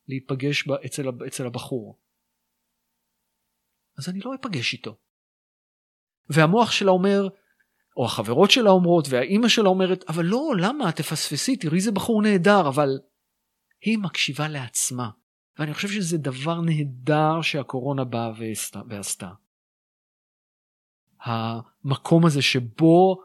להיפגש 0.07 0.67
אצל, 0.85 1.09
אצל 1.27 1.47
הבחור. 1.47 1.99
אז 3.97 4.09
אני 4.09 4.19
לא 4.19 4.35
אפגש 4.35 4.73
איתו. 4.73 4.97
והמוח 6.29 6.71
שלה 6.71 6.91
אומר, 6.91 7.27
או 7.97 8.05
החברות 8.05 8.51
שלה 8.51 8.69
אומרות, 8.69 9.07
והאימא 9.09 9.47
שלה 9.47 9.69
אומרת, 9.69 10.03
אבל 10.09 10.25
לא, 10.25 10.51
למה? 10.59 10.91
תפספסי, 10.91 11.57
תראי 11.57 11.75
איזה 11.75 11.91
בחור 11.91 12.21
נהדר, 12.21 12.67
אבל 12.67 12.99
היא 13.81 13.97
מקשיבה 13.97 14.47
לעצמה. 14.47 15.09
ואני 15.59 15.73
חושב 15.73 15.87
שזה 15.87 16.17
דבר 16.17 16.61
נהדר 16.61 17.41
שהקורונה 17.41 18.03
באה 18.03 18.31
ועשתה. 18.89 19.29
המקום 21.27 22.25
הזה 22.25 22.41
שבו 22.41 23.21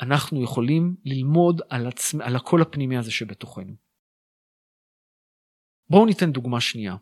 אנחנו 0.00 0.42
יכולים 0.42 0.96
ללמוד 1.04 1.60
על, 1.68 1.86
עצמ... 1.86 2.20
על 2.20 2.36
הקול 2.36 2.62
הפנימי 2.62 2.96
הזה 2.96 3.10
שבתוכנו. 3.10 3.74
בואו 5.90 6.06
ניתן 6.06 6.32
דוגמה 6.32 6.60
שנייה. 6.60 6.96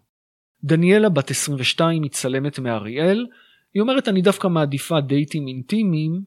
דניאלה 0.64 1.08
בת 1.08 1.30
22 1.30 2.02
מצלמת 2.02 2.58
מאריאל, 2.58 3.26
היא 3.74 3.80
אומרת 3.80 4.08
אני 4.08 4.22
דווקא 4.22 4.46
מעדיפה 4.46 5.00
דייטים 5.00 5.48
אינטימיים, 5.48 6.24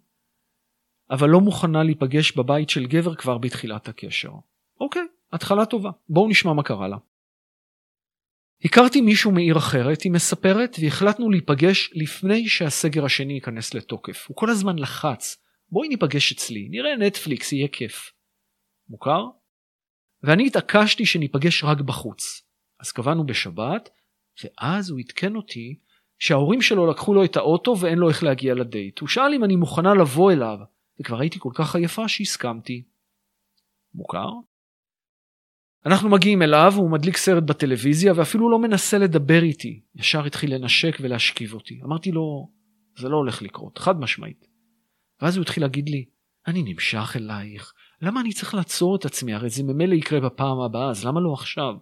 אבל 1.09 1.29
לא 1.29 1.41
מוכנה 1.41 1.83
להיפגש 1.83 2.37
בבית 2.37 2.69
של 2.69 2.85
גבר 2.85 3.15
כבר 3.15 3.37
בתחילת 3.37 3.87
הקשר. 3.87 4.31
אוקיי, 4.79 5.01
התחלה 5.33 5.65
טובה, 5.65 5.89
בואו 6.09 6.29
נשמע 6.29 6.53
מה 6.53 6.63
קרה 6.63 6.87
לה. 6.87 6.97
הכרתי 8.65 9.01
מישהו 9.01 9.31
מעיר 9.31 9.57
אחרת, 9.57 10.01
היא 10.01 10.11
מספרת, 10.11 10.75
והחלטנו 10.81 11.29
להיפגש 11.29 11.91
לפני 11.93 12.47
שהסגר 12.47 13.05
השני 13.05 13.33
ייכנס 13.33 13.73
לתוקף. 13.73 14.25
הוא 14.27 14.37
כל 14.37 14.49
הזמן 14.49 14.79
לחץ, 14.79 15.37
בואי 15.69 15.87
ניפגש 15.87 16.31
אצלי, 16.31 16.67
נראה 16.69 16.97
נטפליקס, 16.97 17.51
יהיה 17.51 17.67
כיף. 17.67 18.11
מוכר? 18.89 19.25
ואני 20.23 20.47
התעקשתי 20.47 21.05
שניפגש 21.05 21.63
רק 21.63 21.81
בחוץ. 21.81 22.41
אז 22.79 22.91
קבענו 22.91 23.25
בשבת, 23.25 23.89
ואז 24.43 24.89
הוא 24.89 24.99
עדכן 24.99 25.35
אותי 25.35 25.79
שההורים 26.19 26.61
שלו 26.61 26.87
לקחו 26.87 27.13
לו 27.13 27.23
את 27.23 27.37
האוטו 27.37 27.79
ואין 27.79 27.97
לו 27.97 28.09
איך 28.09 28.23
להגיע 28.23 28.53
לדייט. 28.53 28.99
הוא 28.99 29.09
שאל 29.09 29.33
אם 29.35 29.43
אני 29.43 29.55
מוכנה 29.55 29.93
לבוא 29.93 30.31
אליו, 30.31 30.57
וכבר 30.99 31.19
הייתי 31.19 31.39
כל 31.39 31.51
כך 31.53 31.75
עייפה 31.75 32.07
שהסכמתי. 32.07 32.83
מוכר? 33.93 34.29
אנחנו 35.85 36.09
מגיעים 36.09 36.41
אליו, 36.41 36.73
הוא 36.75 36.91
מדליק 36.91 37.17
סרט 37.17 37.43
בטלוויזיה 37.43 38.13
ואפילו 38.15 38.49
לא 38.49 38.59
מנסה 38.59 38.97
לדבר 38.97 39.43
איתי. 39.43 39.81
ישר 39.95 40.25
התחיל 40.25 40.55
לנשק 40.55 40.97
ולהשכיב 41.01 41.53
אותי. 41.53 41.81
אמרתי 41.83 42.11
לו, 42.11 42.49
זה 42.99 43.09
לא 43.09 43.17
הולך 43.17 43.41
לקרות, 43.41 43.77
חד 43.77 43.99
משמעית. 43.99 44.47
ואז 45.21 45.37
הוא 45.37 45.43
התחיל 45.43 45.63
להגיד 45.63 45.89
לי, 45.89 46.05
אני 46.47 46.63
נמשך 46.63 47.15
אלייך, 47.15 47.73
למה 48.01 48.21
אני 48.21 48.33
צריך 48.33 48.53
לעצור 48.53 48.95
את 48.95 49.05
עצמי? 49.05 49.33
הרי 49.33 49.49
זה 49.49 49.63
ממילא 49.63 49.93
יקרה 49.93 50.19
בפעם 50.19 50.59
הבאה, 50.59 50.89
אז 50.89 51.05
למה 51.05 51.19
לא 51.21 51.33
עכשיו? 51.33 51.73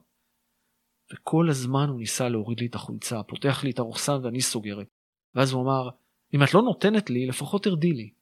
וכל 1.14 1.50
הזמן 1.50 1.90
הוא 1.90 2.00
ניסה 2.00 2.30
להוריד 2.30 2.60
לי 2.60 2.66
את 2.66 2.76
החולצה, 2.76 3.24
פותח 3.24 3.64
לי 3.64 3.72
את 3.72 3.80
הרוכסן 3.80 4.20
ואני 4.24 4.42
סוגרת. 4.42 4.88
ואז 5.36 5.52
הוא 5.52 5.64
אמר, 5.64 5.90
אם 6.36 6.44
את 6.44 6.54
לא 6.54 6.62
נותנת 6.62 7.10
לי, 7.10 7.26
לפחות 7.26 7.64
תרדי 7.64 7.94
לי. 7.94 8.14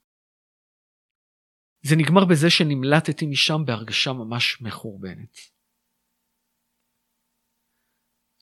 זה 1.81 1.95
נגמר 1.95 2.25
בזה 2.25 2.49
שנמלטתי 2.49 3.25
משם 3.25 3.61
בהרגשה 3.65 4.13
ממש 4.13 4.61
מחורבנת. 4.61 5.50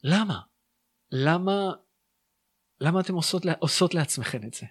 למה? 0.03 0.39
למה, 1.11 1.71
למה 2.81 2.99
אתן 2.99 3.13
עושות, 3.13 3.43
עושות 3.59 3.93
לעצמכן 3.93 4.47
את 4.47 4.53
זה? 4.53 4.65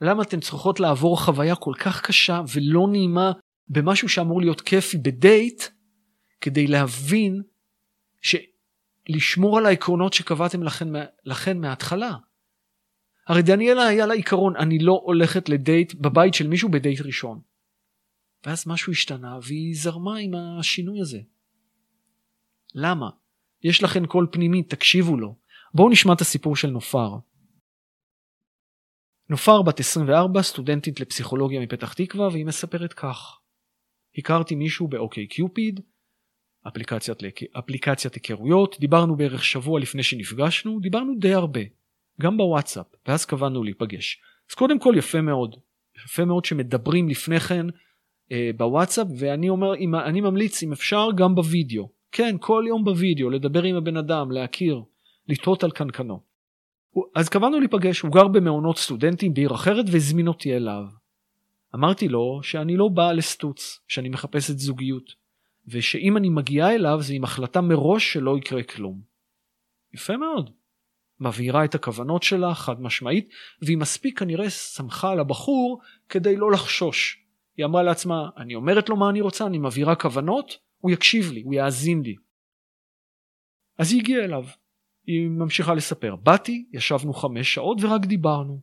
למה 0.00 0.22
אתן 0.22 0.40
צריכות 0.40 0.80
לעבור 0.80 1.24
חוויה 1.24 1.56
כל 1.56 1.74
כך 1.80 2.06
קשה 2.06 2.42
ולא 2.54 2.88
נעימה 2.90 3.32
במשהו 3.68 4.08
שאמור 4.08 4.40
להיות 4.40 4.60
כיפי 4.60 4.98
בדייט 4.98 5.62
כדי 6.40 6.66
להבין 6.66 7.42
שלשמור 8.20 9.58
על 9.58 9.66
העקרונות 9.66 10.12
שקבעתם 10.12 10.62
לכן, 10.62 10.88
לכן 11.24 11.60
מההתחלה. 11.60 12.16
הרי 13.28 13.42
דניאלה 13.42 13.86
היה 13.86 14.06
לה 14.06 14.14
עיקרון 14.14 14.56
אני 14.56 14.78
לא 14.78 15.00
הולכת 15.04 15.48
לדייט 15.48 15.94
בבית 15.94 16.34
של 16.34 16.48
מישהו 16.48 16.68
בדייט 16.70 17.00
ראשון. 17.00 17.40
ואז 18.46 18.66
משהו 18.66 18.92
השתנה 18.92 19.38
והיא 19.42 19.74
זרמה 19.76 20.18
עם 20.18 20.30
השינוי 20.34 21.00
הזה. 21.00 21.20
למה? 22.74 23.10
יש 23.62 23.82
לכן 23.82 24.06
קול 24.06 24.26
פנימי, 24.32 24.62
תקשיבו 24.62 25.16
לו. 25.16 25.36
בואו 25.74 25.90
נשמע 25.90 26.12
את 26.12 26.20
הסיפור 26.20 26.56
של 26.56 26.70
נופר. 26.70 27.10
נופר 29.28 29.62
בת 29.62 29.80
24, 29.80 30.42
סטודנטית 30.42 31.00
לפסיכולוגיה 31.00 31.60
מפתח 31.60 31.92
תקווה, 31.92 32.28
והיא 32.28 32.46
מספרת 32.46 32.92
כך: 32.92 33.38
הכרתי 34.18 34.54
מישהו 34.54 34.88
באוקיי 34.88 35.26
קיופיד, 35.26 35.80
אפליקציית, 36.68 37.18
אפליקציית 37.58 38.14
היכרויות, 38.14 38.76
דיברנו 38.80 39.16
בערך 39.16 39.44
שבוע 39.44 39.80
לפני 39.80 40.02
שנפגשנו, 40.02 40.80
דיברנו 40.80 41.14
די 41.18 41.34
הרבה, 41.34 41.60
גם 42.20 42.36
בוואטסאפ, 42.36 42.86
ואז 43.06 43.24
קבענו 43.24 43.64
להיפגש. 43.64 44.20
אז 44.50 44.54
קודם 44.54 44.78
כל 44.78 44.94
יפה 44.98 45.20
מאוד, 45.20 45.56
יפה 46.04 46.24
מאוד 46.24 46.44
שמדברים 46.44 47.08
לפני 47.08 47.40
כן 47.40 47.66
אה, 48.32 48.50
בוואטסאפ, 48.56 49.06
ואני 49.18 49.48
אומר, 49.48 49.76
אם, 49.76 49.94
אני 49.94 50.20
ממליץ 50.20 50.62
אם 50.62 50.72
אפשר 50.72 51.06
גם 51.16 51.34
בווידאו. 51.34 51.99
כן, 52.12 52.36
כל 52.40 52.64
יום 52.68 52.84
בווידאו, 52.84 53.30
לדבר 53.30 53.62
עם 53.62 53.76
הבן 53.76 53.96
אדם, 53.96 54.30
להכיר, 54.30 54.82
לטעות 55.28 55.64
על 55.64 55.70
קנקנו. 55.70 56.20
אז 57.14 57.28
קבענו 57.28 57.58
להיפגש, 57.60 58.00
הוא 58.00 58.12
גר 58.12 58.28
במעונות 58.28 58.78
סטודנטים 58.78 59.34
בעיר 59.34 59.54
אחרת 59.54 59.84
והזמין 59.92 60.28
אותי 60.28 60.56
אליו. 60.56 60.84
אמרתי 61.74 62.08
לו 62.08 62.40
שאני 62.42 62.76
לא 62.76 62.88
בא 62.88 63.12
לסטוץ, 63.12 63.80
שאני 63.88 64.08
מחפשת 64.08 64.58
זוגיות, 64.58 65.14
ושאם 65.68 66.16
אני 66.16 66.28
מגיעה 66.28 66.74
אליו 66.74 66.98
זה 67.02 67.14
עם 67.14 67.24
החלטה 67.24 67.60
מראש 67.60 68.12
שלא 68.12 68.38
יקרה 68.38 68.62
כלום. 68.62 69.00
יפה 69.94 70.16
מאוד. 70.16 70.50
מבהירה 71.20 71.64
את 71.64 71.74
הכוונות 71.74 72.22
שלה 72.22 72.54
חד 72.54 72.82
משמעית, 72.82 73.28
והיא 73.62 73.78
מספיק 73.78 74.18
כנראה 74.18 74.50
שמחה 74.50 75.10
על 75.10 75.20
הבחור 75.20 75.80
כדי 76.08 76.36
לא 76.36 76.50
לחשוש. 76.50 77.24
היא 77.56 77.64
אמרה 77.64 77.82
לעצמה, 77.82 78.28
אני 78.36 78.54
אומרת 78.54 78.88
לו 78.88 78.96
מה 78.96 79.10
אני 79.10 79.20
רוצה, 79.20 79.46
אני 79.46 79.58
מבהירה 79.58 79.94
כוונות, 79.94 80.58
הוא 80.80 80.90
יקשיב 80.90 81.30
לי, 81.32 81.42
הוא 81.42 81.54
יאזין 81.54 82.02
לי. 82.02 82.14
אז 83.78 83.92
היא 83.92 84.00
הגיעה 84.00 84.24
אליו, 84.24 84.44
היא 85.06 85.28
ממשיכה 85.28 85.74
לספר. 85.74 86.16
באתי, 86.16 86.66
ישבנו 86.72 87.12
חמש 87.12 87.54
שעות 87.54 87.78
ורק 87.82 88.06
דיברנו. 88.06 88.60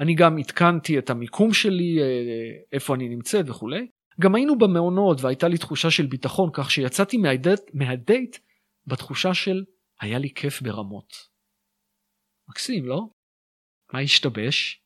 אני 0.00 0.14
גם 0.14 0.38
עדכנתי 0.38 0.98
את 0.98 1.10
המיקום 1.10 1.52
שלי, 1.52 1.98
אה, 2.00 2.62
איפה 2.72 2.94
אני 2.94 3.08
נמצאת 3.08 3.48
וכולי. 3.48 3.88
גם 4.20 4.34
היינו 4.34 4.58
במעונות 4.58 5.20
והייתה 5.20 5.48
לי 5.48 5.58
תחושה 5.58 5.90
של 5.90 6.06
ביטחון, 6.06 6.50
כך 6.52 6.70
שיצאתי 6.70 7.16
מהדייט, 7.16 7.60
מהדייט 7.74 8.36
בתחושה 8.86 9.34
של 9.34 9.64
היה 10.00 10.18
לי 10.18 10.34
כיף 10.34 10.62
ברמות. 10.62 11.12
מקסים, 12.48 12.86
לא? 12.86 13.00
מה 13.92 14.00
השתבש? 14.00 14.82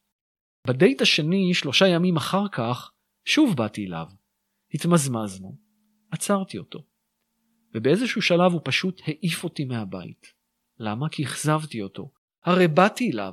בדייט 0.67 1.03
השני, 1.03 1.55
שלושה 1.55 1.87
ימים 1.89 2.17
אחר 2.17 2.49
כך, 2.53 2.93
שוב 3.25 3.57
באתי 3.57 3.87
אליו. 3.87 4.07
התמזמזנו, 4.77 5.59
עצרתי 6.11 6.59
אותו. 6.59 6.87
ובאיזשהו 7.75 8.23
שלב 8.23 8.53
הוא 8.53 8.61
פשוט 8.65 9.01
העיף 9.07 9.45
אותי 9.45 9.65
מהבית. 9.65 10.27
למה? 10.79 11.09
כי 11.09 11.25
אכזבתי 11.25 11.83
אותו. 11.83 12.13
הרי 12.45 12.69
באתי 12.69 13.11
אליו, 13.11 13.33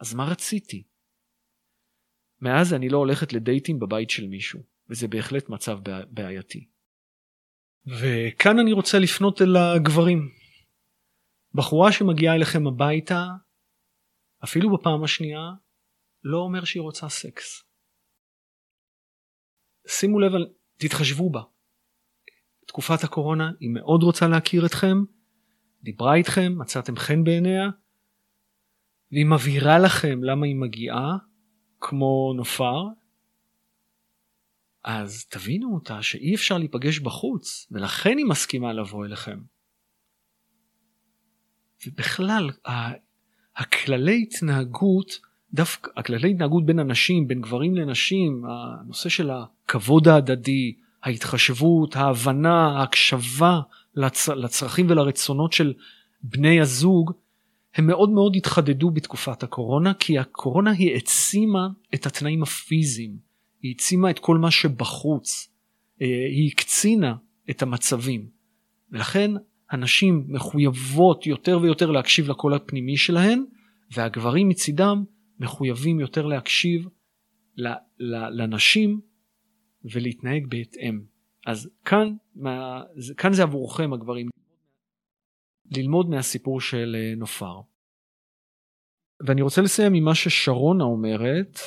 אז 0.00 0.14
מה 0.14 0.24
רציתי? 0.24 0.82
מאז 2.40 2.74
אני 2.74 2.88
לא 2.88 2.98
הולכת 2.98 3.32
לדייטים 3.32 3.78
בבית 3.78 4.10
של 4.10 4.26
מישהו, 4.26 4.62
וזה 4.90 5.08
בהחלט 5.08 5.48
מצב 5.48 5.78
בעייתי. 6.10 6.68
וכאן 7.86 8.58
אני 8.58 8.72
רוצה 8.72 8.98
לפנות 8.98 9.42
אל 9.42 9.56
הגברים. 9.56 10.28
בחורה 11.54 11.92
שמגיעה 11.92 12.34
אליכם 12.34 12.66
הביתה, 12.66 13.26
אפילו 14.44 14.76
בפעם 14.76 15.04
השנייה, 15.04 15.50
לא 16.24 16.38
אומר 16.38 16.64
שהיא 16.64 16.80
רוצה 16.80 17.08
סקס. 17.08 17.64
שימו 19.88 20.20
לב, 20.20 20.32
תתחשבו 20.82 21.30
בה. 21.30 21.42
תקופת 22.66 23.04
הקורונה 23.04 23.50
היא 23.60 23.70
מאוד 23.70 24.02
רוצה 24.02 24.28
להכיר 24.28 24.66
אתכם, 24.66 24.96
דיברה 25.82 26.14
איתכם, 26.14 26.52
מצאתם 26.58 26.96
חן 26.96 27.24
בעיניה, 27.24 27.70
והיא 29.12 29.26
מבהירה 29.26 29.78
לכם 29.78 30.24
למה 30.24 30.46
היא 30.46 30.56
מגיעה, 30.56 31.16
כמו 31.80 32.32
נופר, 32.36 32.82
אז 34.84 35.26
תבינו 35.26 35.74
אותה 35.74 36.02
שאי 36.02 36.34
אפשר 36.34 36.58
להיפגש 36.58 36.98
בחוץ, 36.98 37.66
ולכן 37.70 38.18
היא 38.18 38.26
מסכימה 38.26 38.72
לבוא 38.72 39.06
אליכם. 39.06 39.38
ובכלל, 41.86 42.50
הכללי 43.56 44.22
התנהגות, 44.22 45.20
דווקא 45.54 45.90
הכללי 45.96 46.30
התנהגות 46.30 46.66
בין 46.66 46.78
אנשים, 46.78 47.28
בין 47.28 47.40
גברים 47.40 47.74
לנשים, 47.74 48.44
הנושא 48.44 49.08
של 49.08 49.30
הכבוד 49.72 50.08
ההדדי, 50.08 50.74
ההתחשבות, 51.02 51.96
ההבנה, 51.96 52.78
ההקשבה 52.78 53.60
לצ... 53.94 54.28
לצרכים 54.28 54.86
ולרצונות 54.88 55.52
של 55.52 55.72
בני 56.22 56.60
הזוג, 56.60 57.12
הם 57.74 57.86
מאוד 57.86 58.10
מאוד 58.10 58.36
התחדדו 58.36 58.90
בתקופת 58.90 59.42
הקורונה, 59.42 59.94
כי 59.94 60.18
הקורונה 60.18 60.70
היא 60.70 60.92
העצימה 60.92 61.68
את 61.94 62.06
התנאים 62.06 62.42
הפיזיים, 62.42 63.16
היא 63.62 63.72
העצימה 63.72 64.10
את 64.10 64.18
כל 64.18 64.38
מה 64.38 64.50
שבחוץ, 64.50 65.48
אה, 66.02 66.06
היא 66.06 66.50
הקצינה 66.52 67.14
את 67.50 67.62
המצבים, 67.62 68.26
ולכן 68.90 69.30
הנשים 69.70 70.24
מחויבות 70.28 71.26
יותר 71.26 71.58
ויותר 71.62 71.90
להקשיב 71.90 72.30
לקול 72.30 72.54
הפנימי 72.54 72.96
שלהן, 72.96 73.44
והגברים 73.90 74.48
מצידם 74.48 75.04
מחויבים 75.40 76.00
יותר 76.00 76.26
להקשיב 76.26 76.88
לנשים 78.32 79.11
ולהתנהג 79.84 80.46
בהתאם. 80.48 81.00
אז 81.46 81.70
כאן, 81.84 82.14
מה, 82.34 82.82
כאן 83.16 83.32
זה 83.32 83.42
עבורכם 83.42 83.92
הגברים, 83.92 84.28
ללמוד 85.76 86.08
מהסיפור 86.08 86.60
של 86.60 86.96
אה, 86.98 87.14
נופר. 87.16 87.60
ואני 89.26 89.42
רוצה 89.42 89.62
לסיים 89.62 89.94
עם 89.94 90.04
מה 90.04 90.14
ששרונה 90.14 90.84
אומרת. 90.84 91.58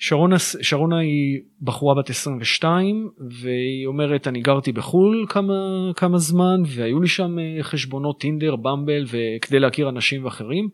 שרונה, 0.00 0.36
שרונה 0.38 0.98
היא 0.98 1.40
בחורה 1.62 1.94
בת 1.94 2.10
22 2.10 3.10
והיא 3.30 3.86
אומרת 3.86 4.26
אני 4.26 4.40
גרתי 4.40 4.72
בחו"ל 4.72 5.26
כמה, 5.28 5.54
כמה 5.96 6.18
זמן 6.18 6.62
והיו 6.76 7.00
לי 7.00 7.08
שם 7.08 7.38
אה, 7.38 7.62
חשבונות 7.62 8.20
טינדר, 8.20 8.56
במבל 8.56 9.04
וכדי 9.06 9.58
להכיר 9.58 9.88
אנשים 9.88 10.24
ואחרים. 10.24 10.68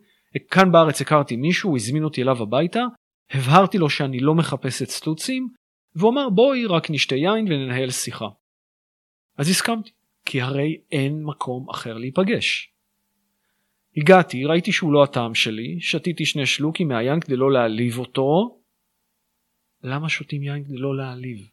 כאן 0.51 0.71
בארץ 0.71 1.01
הכרתי 1.01 1.35
מישהו, 1.35 1.69
הוא 1.69 1.77
הזמין 1.77 2.03
אותי 2.03 2.21
אליו 2.21 2.43
הביתה, 2.43 2.81
הבהרתי 3.29 3.77
לו 3.77 3.89
שאני 3.89 4.19
לא 4.19 4.35
מחפשת 4.35 4.89
סטוצים 4.89 5.49
והוא 5.95 6.11
אמר 6.11 6.29
בואי 6.29 6.65
רק 6.65 6.89
נשתה 6.89 7.15
יין 7.15 7.45
וננהל 7.47 7.91
שיחה. 7.91 8.27
אז 9.37 9.49
הסכמתי, 9.49 9.91
כי 10.25 10.41
הרי 10.41 10.81
אין 10.91 11.23
מקום 11.23 11.69
אחר 11.69 11.97
להיפגש. 11.97 12.71
הגעתי, 13.97 14.45
ראיתי 14.45 14.71
שהוא 14.71 14.93
לא 14.93 15.03
הטעם 15.03 15.35
שלי, 15.35 15.81
שתיתי 15.81 16.25
שני 16.25 16.45
שלוקים 16.45 16.87
מהיין 16.87 17.19
כדי 17.19 17.35
לא 17.35 17.51
להעליב 17.51 17.97
אותו. 17.97 18.61
למה 19.83 20.09
שותים 20.09 20.43
יין 20.43 20.63
כדי 20.63 20.77
לא 20.77 20.97
להעליב? 20.97 21.49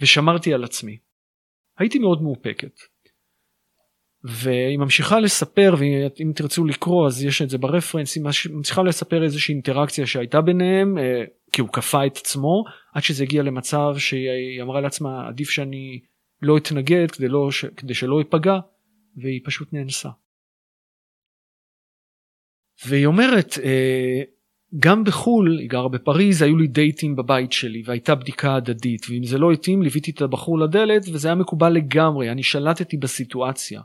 ושמרתי 0.00 0.54
על 0.54 0.64
עצמי. 0.64 0.98
הייתי 1.78 1.98
מאוד 1.98 2.22
מאופקת. 2.22 2.80
והיא 4.24 4.78
ממשיכה 4.78 5.20
לספר, 5.20 5.74
ואם 5.78 6.32
תרצו 6.34 6.64
לקרוא 6.64 7.06
אז 7.06 7.24
יש 7.24 7.42
את 7.42 7.50
זה 7.50 7.58
ברפרנס, 7.58 8.16
היא 8.16 8.24
ממשיכה 8.50 8.82
לספר 8.82 9.22
איזושהי 9.22 9.54
אינטראקציה 9.54 10.06
שהייתה 10.06 10.40
ביניהם, 10.40 10.98
אה, 10.98 11.24
כי 11.52 11.60
הוא 11.60 11.68
כפה 11.72 12.06
את 12.06 12.16
עצמו, 12.16 12.64
עד 12.94 13.02
שזה 13.02 13.22
הגיע 13.24 13.42
למצב 13.42 13.94
שהיא 13.98 14.62
אמרה 14.62 14.80
לעצמה 14.80 15.28
עדיף 15.28 15.50
שאני 15.50 16.00
לא 16.42 16.56
אתנגד 16.56 17.10
כדי, 17.10 17.28
לא, 17.28 17.48
כדי 17.76 17.94
שלא 17.94 18.20
אפגע, 18.20 18.58
והיא 19.16 19.40
פשוט 19.44 19.72
נאנסה. 19.72 20.08
והיא 22.86 23.06
אומרת, 23.06 23.58
אה, 23.64 24.22
גם 24.78 25.04
בחו"ל, 25.04 25.58
היא 25.58 25.68
גרה 25.68 25.88
בפריז, 25.88 26.42
היו 26.42 26.56
לי 26.56 26.66
דייטים 26.66 27.16
בבית 27.16 27.52
שלי 27.52 27.82
והייתה 27.84 28.14
בדיקה 28.14 28.54
הדדית, 28.54 29.06
ואם 29.10 29.24
זה 29.24 29.38
לא 29.38 29.52
התאים 29.52 29.82
ליוויתי 29.82 30.10
את 30.10 30.22
הבחור 30.22 30.58
לדלת 30.58 31.02
וזה 31.12 31.28
היה 31.28 31.34
מקובל 31.34 31.68
לגמרי, 31.68 32.30
אני 32.30 32.42
שלטתי 32.42 32.96
בסיטואציה. 32.96 33.80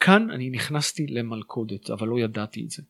כאן 0.00 0.30
אני 0.30 0.50
נכנסתי 0.50 1.06
למלכודת, 1.06 1.90
אבל 1.90 2.08
לא 2.08 2.18
ידעתי 2.20 2.64
את 2.64 2.70
זה. 2.70 2.82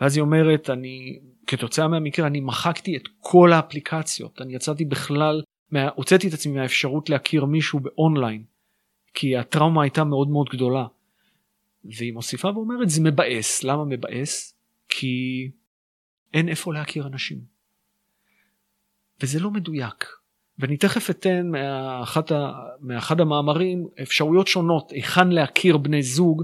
ואז 0.00 0.16
היא 0.16 0.22
אומרת, 0.22 0.70
אני, 0.70 1.18
כתוצאה 1.46 1.88
מהמקרה, 1.88 2.26
אני 2.26 2.40
מחקתי 2.40 2.96
את 2.96 3.02
כל 3.20 3.52
האפליקציות, 3.52 4.40
אני 4.40 4.54
יצאתי 4.54 4.84
בכלל, 4.84 5.42
הוצאתי 5.94 6.28
את 6.28 6.32
עצמי 6.32 6.52
מהאפשרות 6.52 7.10
להכיר 7.10 7.44
מישהו 7.44 7.80
באונליין, 7.80 8.44
כי 9.14 9.36
הטראומה 9.36 9.82
הייתה 9.82 10.04
מאוד 10.04 10.28
מאוד 10.28 10.48
גדולה. 10.52 10.86
והיא 11.84 12.12
מוסיפה 12.12 12.48
ואומרת, 12.48 12.90
זה 12.90 13.02
מבאס. 13.02 13.62
למה 13.62 13.84
מבאס? 13.84 14.58
כי 14.88 15.50
אין 16.34 16.48
איפה 16.48 16.74
להכיר 16.74 17.06
אנשים. 17.06 17.40
וזה 19.20 19.40
לא 19.40 19.50
מדויק. 19.50 20.04
ואני 20.58 20.76
תכף 20.76 21.10
אתן 21.10 21.46
מאחד, 21.50 22.22
מאחד 22.80 23.20
המאמרים 23.20 23.86
אפשרויות 24.02 24.46
שונות 24.46 24.90
היכן 24.90 25.28
להכיר 25.28 25.76
בני 25.76 26.02
זוג, 26.02 26.42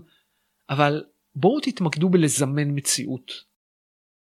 אבל 0.70 1.05
בואו 1.35 1.61
תתמקדו 1.61 2.09
בלזמן 2.09 2.68
מציאות. 2.77 3.33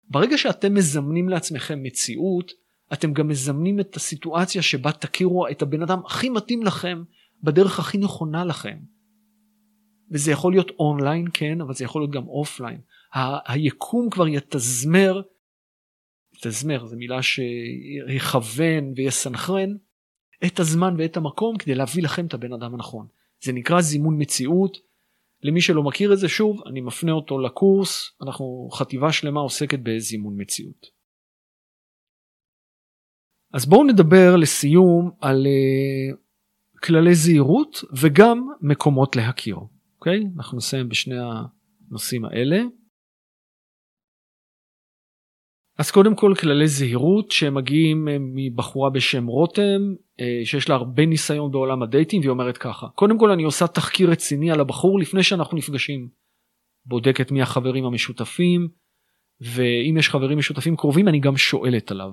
ברגע 0.09 0.38
שאתם 0.38 0.75
מזמנים 0.75 1.29
לעצמכם 1.29 1.83
מציאות, 1.83 2.53
אתם 2.92 3.12
גם 3.12 3.29
מזמנים 3.29 3.81
את 3.81 3.97
הסיטואציה 3.97 4.62
שבה 4.62 4.92
תכירו 4.92 5.49
את 5.49 5.62
הבן 5.62 5.83
אדם 5.83 6.01
הכי 6.07 6.29
מתאים 6.29 6.62
לכם 6.62 7.03
בדרך 7.42 7.79
הכי 7.79 7.99
נכונה 7.99 8.44
לכם. 8.44 8.79
וזה 10.11 10.31
יכול 10.33 10.53
להיות 10.53 10.70
אונליין, 10.79 11.27
כן, 11.35 11.61
אבל 11.61 11.75
זה 11.75 11.85
יכול 11.85 12.03
להיות 12.03 12.11
גם 12.11 12.27
אופליין. 12.29 12.81
ה- 13.14 13.53
היקום 13.53 14.11
כבר 14.11 14.29
יתזמר 14.29 15.23
יתזמר 16.37 16.87
זו 16.87 16.97
מילה 16.97 17.18
שיכוון 17.23 18.92
ויסנכרן 18.97 19.77
את 20.47 20.61
הזמן 20.61 20.94
ואת 20.99 21.16
המקום 21.16 21.57
כדי 21.57 21.75
להביא 21.75 22.03
לכם 22.03 22.27
את 22.27 22.35
הבן 22.35 22.53
אדם 22.53 22.75
הנכון. 22.75 23.07
זה 23.44 23.53
נקרא 23.53 23.81
זימון 23.81 24.23
מציאות. 24.23 24.79
למי 25.42 25.61
שלא 25.61 25.83
מכיר 25.83 26.12
את 26.12 26.18
זה 26.18 26.29
שוב 26.29 26.62
אני 26.66 26.81
מפנה 26.81 27.12
אותו 27.12 27.38
לקורס 27.38 28.11
אנחנו 28.23 28.68
חטיבה 28.73 29.12
שלמה 29.12 29.40
עוסקת 29.40 29.79
בזימון 29.83 30.35
מציאות. 30.40 30.87
אז 33.53 33.66
בואו 33.66 33.85
נדבר 33.85 34.37
לסיום 34.37 35.11
על 35.20 35.47
uh, 35.47 36.16
כללי 36.83 37.14
זהירות 37.14 37.85
וגם 38.01 38.49
מקומות 38.61 39.16
להכיר. 39.16 39.57
אוקיי? 39.97 40.25
אנחנו 40.37 40.57
נסיים 40.57 40.88
בשני 40.88 41.14
הנושאים 41.90 42.25
האלה. 42.25 42.62
אז 45.79 45.91
קודם 45.91 46.15
כל 46.15 46.35
כללי 46.41 46.69
זהירות 46.69 47.31
שמגיעים 47.31 48.09
אה, 48.09 48.17
מבחורה 48.21 48.91
בשם 48.91 49.27
רותם 49.27 49.95
אה, 50.21 50.41
שיש 50.45 50.69
לה 50.69 50.75
הרבה 50.75 51.07
ניסיון 51.07 51.51
בעולם 51.51 51.83
הדייטים 51.83 52.21
והיא 52.21 52.31
אומרת 52.31 52.59
ככה 52.59 52.89
קודם 52.95 53.19
כל 53.19 53.31
אני 53.31 53.43
עושה 53.43 53.67
תחקיר 53.67 54.11
רציני 54.11 54.51
על 54.51 54.61
הבחור 54.61 54.99
לפני 54.99 55.23
שאנחנו 55.23 55.57
נפגשים. 55.57 56.09
בודקת 56.87 57.31
מי 57.31 57.43
החברים 57.43 57.85
המשותפים 57.85 58.69
ואם 59.41 59.97
יש 59.99 60.09
חברים 60.09 60.39
משותפים 60.39 60.77
קרובים 60.77 61.09
אני 61.09 61.21
גם 61.21 61.37
שואלת 61.37 61.91
עליו. 61.91 62.11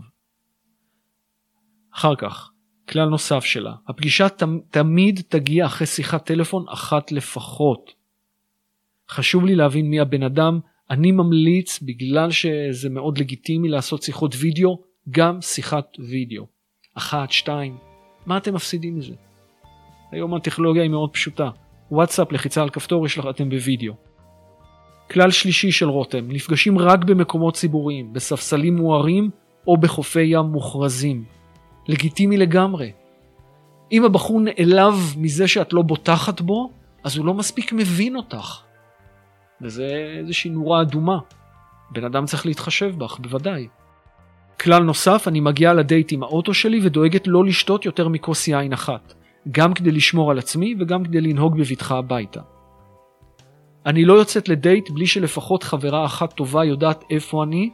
אחר 1.93 2.15
כך 2.15 2.51
כלל 2.89 3.09
נוסף 3.09 3.43
שלה 3.43 3.73
הפגישה 3.87 4.27
תמיד 4.71 5.21
תגיע 5.27 5.65
אחרי 5.65 5.87
שיחת 5.87 6.25
טלפון 6.25 6.65
אחת 6.69 7.11
לפחות. 7.11 7.93
חשוב 9.09 9.45
לי 9.45 9.55
להבין 9.55 9.89
מי 9.89 9.99
הבן 9.99 10.23
אדם 10.23 10.59
אני 10.91 11.11
ממליץ, 11.11 11.79
בגלל 11.81 12.31
שזה 12.31 12.89
מאוד 12.89 13.17
לגיטימי 13.17 13.69
לעשות 13.69 14.03
שיחות 14.03 14.35
וידאו, 14.39 14.81
גם 15.09 15.41
שיחת 15.41 15.85
וידאו. 15.99 16.45
אחת, 16.95 17.31
שתיים, 17.31 17.77
מה 18.25 18.37
אתם 18.37 18.53
מפסידים 18.53 18.97
מזה? 18.97 19.13
היום 20.11 20.33
הטכנולוגיה 20.33 20.81
היא 20.81 20.91
מאוד 20.91 21.09
פשוטה. 21.13 21.49
וואטסאפ, 21.91 22.31
לחיצה 22.31 22.61
על 22.61 22.69
כפתור, 22.69 23.05
יש 23.05 23.17
לך 23.17 23.25
אתם 23.29 23.49
בווידאו. 23.49 23.93
כלל 25.11 25.31
שלישי 25.31 25.71
של 25.71 25.89
רותם, 25.89 26.31
נפגשים 26.31 26.79
רק 26.79 27.03
במקומות 27.03 27.55
ציבוריים, 27.55 28.13
בספסלים 28.13 28.75
מוארים 28.75 29.29
או 29.67 29.77
בחופי 29.77 30.21
ים 30.21 30.45
מוכרזים. 30.45 31.23
לגיטימי 31.87 32.37
לגמרי. 32.37 32.91
אם 33.91 34.05
הבחור 34.05 34.41
נעלב 34.41 34.93
מזה 35.17 35.47
שאת 35.47 35.73
לא 35.73 35.81
בוטחת 35.81 36.41
בו, 36.41 36.71
אז 37.03 37.17
הוא 37.17 37.25
לא 37.25 37.33
מספיק 37.33 37.73
מבין 37.73 38.15
אותך. 38.15 38.70
וזה 39.61 40.15
איזושהי 40.19 40.51
נורה 40.51 40.81
אדומה. 40.81 41.17
בן 41.91 42.03
אדם 42.03 42.25
צריך 42.25 42.45
להתחשב 42.45 42.95
בך, 42.97 43.19
בוודאי. 43.19 43.67
כלל 44.61 44.83
נוסף, 44.83 45.27
אני 45.27 45.39
מגיעה 45.39 45.73
לדייט 45.73 46.11
עם 46.11 46.23
האוטו 46.23 46.53
שלי 46.53 46.79
ודואגת 46.83 47.27
לא 47.27 47.45
לשתות 47.45 47.85
יותר 47.85 48.07
מכוס 48.07 48.47
יין 48.47 48.73
אחת, 48.73 49.13
גם 49.51 49.73
כדי 49.73 49.91
לשמור 49.91 50.31
על 50.31 50.39
עצמי 50.39 50.75
וגם 50.79 51.03
כדי 51.03 51.21
לנהוג 51.21 51.57
בבטחה 51.57 51.97
הביתה. 51.97 52.41
אני 53.85 54.05
לא 54.05 54.13
יוצאת 54.13 54.49
לדייט 54.49 54.89
בלי 54.89 55.07
שלפחות 55.07 55.63
חברה 55.63 56.05
אחת 56.05 56.33
טובה 56.33 56.65
יודעת 56.65 57.03
איפה 57.09 57.43
אני, 57.43 57.69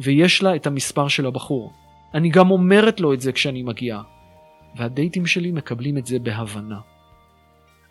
ויש 0.00 0.42
לה 0.42 0.56
את 0.56 0.66
המספר 0.66 1.08
של 1.08 1.26
הבחור. 1.26 1.72
אני 2.14 2.28
גם 2.28 2.50
אומרת 2.50 3.00
לו 3.00 3.12
את 3.12 3.20
זה 3.20 3.32
כשאני 3.32 3.62
מגיעה, 3.62 4.02
והדייטים 4.76 5.26
שלי 5.26 5.52
מקבלים 5.52 5.98
את 5.98 6.06
זה 6.06 6.18
בהבנה. 6.18 6.91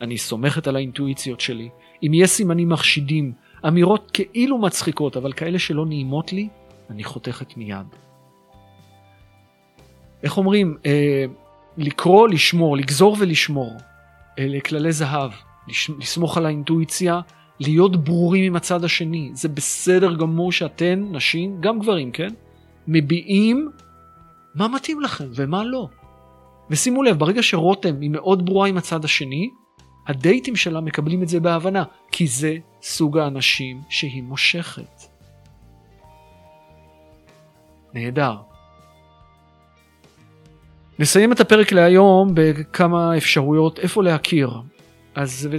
אני 0.02 0.18
סומכת 0.18 0.68
על 0.68 0.76
האינטואיציות 0.76 1.42
שלי. 1.42 1.70
אם 2.04 2.12
יש 2.14 2.30
סימנים 2.30 2.70
מחשידים, 2.70 3.34
אמירות 3.68 4.12
כאילו 4.14 4.58
מצחיקות, 4.58 5.18
אבל 5.18 5.34
כאלה 5.34 5.60
שלא 5.60 5.86
נעימות 5.86 6.34
לי, 6.34 6.48
אני 6.90 7.04
חותכת 7.04 7.58
מיד. 7.58 7.86
איך 10.24 10.38
אומרים? 10.38 10.78
אה, 10.86 11.26
לקרוא, 11.78 12.28
לשמור, 12.28 12.78
לגזור 12.78 13.18
ולשמור. 13.20 13.78
אלה 14.40 14.60
כללי 14.60 14.92
זהב. 14.92 15.32
לסמוך 16.00 16.38
על 16.38 16.46
האינטואיציה, 16.46 17.20
להיות 17.60 18.04
ברורים 18.04 18.44
עם 18.44 18.56
הצד 18.56 18.84
השני. 18.84 19.32
זה 19.34 19.50
בסדר 19.50 20.16
גמור 20.16 20.52
שאתן, 20.52 21.06
נשים, 21.12 21.62
גם 21.62 21.80
גברים, 21.80 22.12
כן? 22.12 22.34
מביעים 22.88 23.70
מה 24.56 24.68
מתאים 24.68 25.02
לכם 25.02 25.28
ומה 25.36 25.64
לא. 25.64 25.88
ושימו 26.70 27.04
לב, 27.04 27.20
ברגע 27.20 27.44
שרותם 27.44 28.02
היא 28.02 28.10
מאוד 28.10 28.46
ברורה 28.46 28.68
עם 28.68 28.78
הצד 28.78 29.06
השני, 29.06 29.50
הדייטים 30.08 30.56
שלה 30.56 30.82
מקבלים 30.82 31.24
את 31.24 31.28
זה 31.28 31.40
בהבנה, 31.40 31.84
כי 32.12 32.28
זה 32.28 32.56
סוג 32.82 33.18
האנשים 33.18 33.82
שהיא 33.90 34.24
מושכת. 34.24 35.02
נהדר. 37.94 38.36
נסיים 41.00 41.32
את 41.32 41.40
הפרק 41.40 41.72
להיום 41.72 42.32
בכמה 42.34 43.18
אפשרויות 43.18 43.80
איפה 43.80 44.04
להכיר. 44.04 44.52
אז 45.16 45.50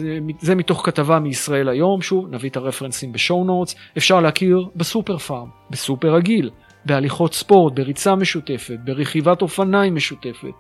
זה 0.41 0.55
מתוך 0.55 0.87
כתבה 0.87 1.19
מישראל 1.19 1.69
היום, 1.69 2.03
שוב 2.03 2.35
נביא 2.35 2.51
את 2.51 2.57
הרפרנסים 2.57 3.13
בשואו 3.13 3.45
נוטס, 3.45 3.75
אפשר 3.99 4.21
להכיר 4.21 4.69
בסופר 4.77 5.19
פארם, 5.19 5.49
בסופר 5.71 6.15
רגיל, 6.15 6.51
בהליכות 6.85 7.35
ספורט, 7.35 7.75
בריצה 7.75 8.15
משותפת, 8.15 8.77
ברכיבת 8.85 9.43
אופניים 9.43 9.95
משותפת, 9.95 10.55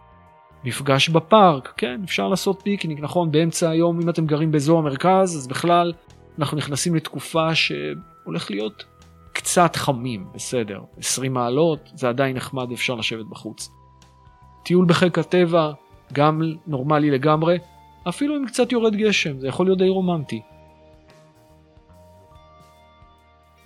מפגש 0.64 1.08
בפארק, 1.08 1.72
כן, 1.76 2.00
אפשר 2.04 2.28
לעשות 2.28 2.60
פיקניק, 2.62 3.00
נכון, 3.00 3.30
באמצע 3.30 3.70
היום, 3.70 4.00
אם 4.00 4.08
אתם 4.08 4.26
גרים 4.26 4.52
באזור 4.52 4.78
המרכז, 4.78 5.36
אז 5.36 5.46
בכלל 5.46 5.92
אנחנו 6.38 6.56
נכנסים 6.56 6.94
לתקופה 6.94 7.54
שהולך 7.54 8.50
להיות 8.50 8.84
קצת 9.32 9.76
חמים, 9.76 10.26
בסדר, 10.34 10.80
20 10.98 11.34
מעלות, 11.34 11.90
זה 11.94 12.08
עדיין 12.08 12.36
נחמד, 12.36 12.72
אפשר 12.72 12.94
לשבת 12.94 13.26
בחוץ. 13.26 13.70
טיול 14.62 14.86
בחיק 14.86 15.18
הטבע, 15.18 15.72
גם 16.12 16.42
נורמלי 16.66 17.10
לגמרי, 17.10 17.58
אפילו 18.08 18.36
אם 18.36 18.46
קצת 18.46 18.72
יורד 18.72 18.96
גשם, 18.96 19.40
זה 19.40 19.48
יכול 19.48 19.66
להיות 19.66 19.78
די 19.78 19.88
רומנטי. 19.88 20.42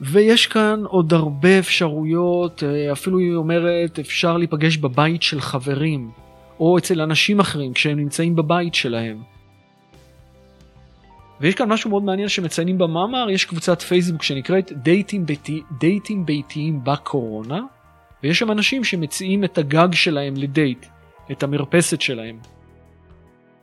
ויש 0.01 0.47
כאן 0.47 0.83
עוד 0.85 1.13
הרבה 1.13 1.59
אפשרויות, 1.59 2.63
אה, 2.63 2.93
אפילו 2.93 3.19
היא 3.19 3.35
אומרת 3.35 3.99
אפשר 3.99 4.37
להיפגש 4.37 4.77
בבית 4.77 5.23
של 5.23 5.41
חברים, 5.41 6.11
או 6.61 6.79
אצל 6.79 7.01
אנשים 7.01 7.41
אחרים 7.41 7.73
כשהם 7.73 7.99
נמצאים 7.99 8.37
בבית 8.37 8.75
שלהם. 8.75 9.23
ויש 11.41 11.55
כאן 11.55 11.69
משהו 11.69 11.91
מאוד 11.91 12.03
מעניין 12.03 12.29
שמציינים 12.29 12.79
במאמר, 12.79 13.31
יש 13.31 13.45
קבוצת 13.45 13.83
פייסבוק 13.83 14.23
שנקראת 14.23 14.73
דייטים, 14.73 15.27
ביתי, 15.27 15.63
דייטים 15.79 16.27
ביתיים 16.27 16.85
בקורונה, 16.85 17.61
ויש 18.23 18.39
שם 18.39 18.51
אנשים 18.51 18.85
שמציעים 18.85 19.45
את 19.45 19.59
הגג 19.59 19.89
שלהם 19.93 20.35
לדייט, 20.37 20.87
את 21.33 21.43
המרפסת 21.43 22.01
שלהם. 22.01 22.39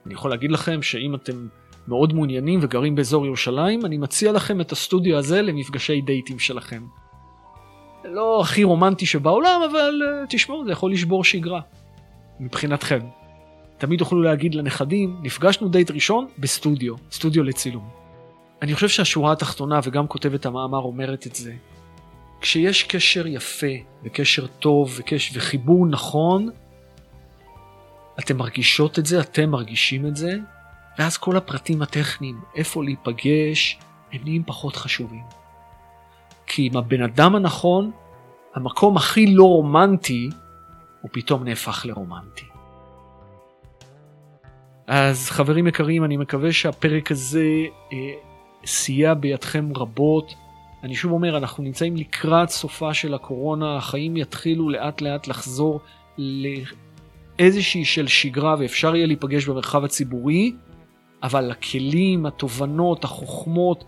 אני 0.05 0.13
יכול 0.13 0.31
להגיד 0.31 0.51
לכם 0.51 0.81
שאם 0.81 1.15
אתם 1.15 1.47
מאוד 1.87 2.13
מעוניינים 2.13 2.59
וגרים 2.63 2.95
באזור 2.95 3.25
ירושלים, 3.25 3.85
אני 3.85 3.97
מציע 3.97 4.31
לכם 4.31 4.61
את 4.61 4.71
הסטודיו 4.71 5.17
הזה 5.17 5.41
למפגשי 5.41 6.01
דייטים 6.01 6.39
שלכם. 6.39 6.83
לא 8.05 8.41
הכי 8.41 8.63
רומנטי 8.63 9.05
שבעולם, 9.05 9.61
אבל 9.71 10.01
uh, 10.01 10.27
תשמעו, 10.29 10.65
זה 10.65 10.71
יכול 10.71 10.91
לשבור 10.91 11.23
שגרה. 11.23 11.61
מבחינתכם. 12.39 12.99
תמיד 13.77 13.99
תוכלו 13.99 14.21
להגיד 14.21 14.55
לנכדים, 14.55 15.19
נפגשנו 15.23 15.69
דייט 15.69 15.91
ראשון 15.91 16.27
בסטודיו, 16.39 16.95
סטודיו 17.11 17.43
לצילום. 17.43 17.89
אני 18.61 18.73
חושב 18.75 18.87
שהשורה 18.87 19.31
התחתונה, 19.31 19.79
וגם 19.83 20.07
כותבת 20.07 20.45
המאמר 20.45 20.79
אומרת 20.79 21.27
את 21.27 21.35
זה, 21.35 21.53
כשיש 22.41 22.83
קשר 22.83 23.27
יפה, 23.27 23.67
וקשר 24.03 24.47
טוב, 24.47 24.93
וקשר, 24.97 25.39
וחיבור 25.39 25.87
נכון, 25.87 26.49
אתם 28.19 28.37
מרגישות 28.37 28.99
את 28.99 29.05
זה, 29.05 29.19
אתם 29.19 29.49
מרגישים 29.49 30.05
את 30.05 30.15
זה, 30.15 30.37
ואז 30.99 31.17
כל 31.17 31.37
הפרטים 31.37 31.81
הטכניים, 31.81 32.41
איפה 32.55 32.83
להיפגש, 32.83 33.79
הם 34.13 34.21
נהיים 34.23 34.43
פחות 34.45 34.75
חשובים. 34.75 35.23
כי 36.47 36.65
עם 36.65 36.77
הבן 36.77 37.01
אדם 37.01 37.35
הנכון, 37.35 37.91
המקום 38.55 38.97
הכי 38.97 39.27
לא 39.27 39.43
רומנטי, 39.43 40.29
הוא 41.03 41.09
פתאום 41.13 41.43
נהפך 41.43 41.85
לרומנטי. 41.85 42.45
אז 44.87 45.29
חברים 45.29 45.67
יקרים, 45.67 46.03
אני 46.03 46.17
מקווה 46.17 46.51
שהפרק 46.51 47.11
הזה 47.11 47.45
אה, 47.93 47.97
סייע 48.65 49.13
בידכם 49.13 49.69
רבות. 49.75 50.33
אני 50.83 50.95
שוב 50.95 51.11
אומר, 51.11 51.37
אנחנו 51.37 51.63
נמצאים 51.63 51.95
לקראת 51.95 52.49
סופה 52.49 52.93
של 52.93 53.13
הקורונה, 53.13 53.77
החיים 53.77 54.17
יתחילו 54.17 54.69
לאט 54.69 55.01
לאט 55.01 55.27
לחזור 55.27 55.79
לאיזושהי 56.17 57.85
של 57.85 58.07
שגרה 58.07 58.55
ואפשר 58.59 58.95
יהיה 58.95 59.07
להיפגש 59.07 59.45
במרחב 59.45 59.83
הציבורי, 59.83 60.55
אבל 61.23 61.51
הכלים, 61.51 62.25
התובנות, 62.25 63.03
החוכמות, 63.03 63.83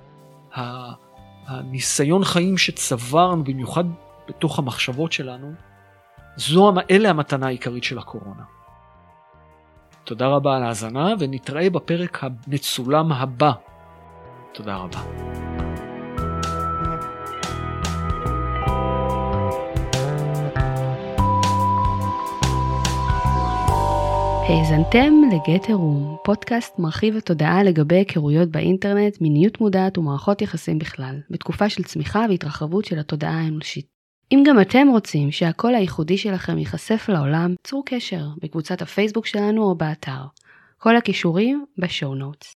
הניסיון 1.48 2.24
חיים 2.24 2.58
שצברנו, 2.58 3.44
במיוחד 3.44 3.84
בתוך 4.28 4.60
המחשבות 4.60 5.12
שלנו, 5.12 5.54
זו, 6.38 6.74
אלה 6.92 7.10
המתנה 7.10 7.48
העיקרית 7.48 7.84
של 7.84 7.98
הקורונה. 7.98 8.44
תודה 10.04 10.28
רבה 10.28 10.56
על 10.56 10.64
ההאזנה 10.64 11.14
ונתראה 11.20 11.70
בפרק 11.70 12.24
המצולם 12.24 13.12
הבא. 13.12 13.52
תודה 14.54 14.76
רבה. 14.76 15.00
האזנתם 24.50 25.14
לגט 25.32 25.66
עירום, 25.68 26.18
פודקאסט 26.24 26.80
מרחיב 26.80 27.16
התודעה 27.16 27.64
לגבי 27.64 27.96
היכרויות 27.96 28.50
באינטרנט, 28.50 29.22
מיניות 29.22 29.62
מודעת 29.62 29.98
ומערכות 29.98 30.42
יחסים 30.42 30.80
בכלל, 30.80 31.16
בתקופה 31.30 31.70
של 31.70 31.84
צמיחה 31.84 32.26
והתרחבות 32.30 32.86
של 32.86 33.00
התודעה 33.00 33.40
האנושית. 33.42 33.95
אם 34.32 34.44
גם 34.46 34.62
אתם 34.62 34.88
רוצים 34.92 35.32
שהקול 35.32 35.76
הייחודי 35.76 36.18
שלכם 36.18 36.58
ייחשף 36.58 37.10
לעולם, 37.10 37.56
צרו 37.64 37.84
קשר 37.86 38.28
בקבוצת 38.42 38.82
הפייסבוק 38.82 39.26
שלנו 39.26 39.64
או 39.64 39.76
באתר. 39.76 40.22
כל 40.78 40.96
הכישורים 40.98 41.66
בשואו 41.78 42.16
נוטס. 42.16 42.54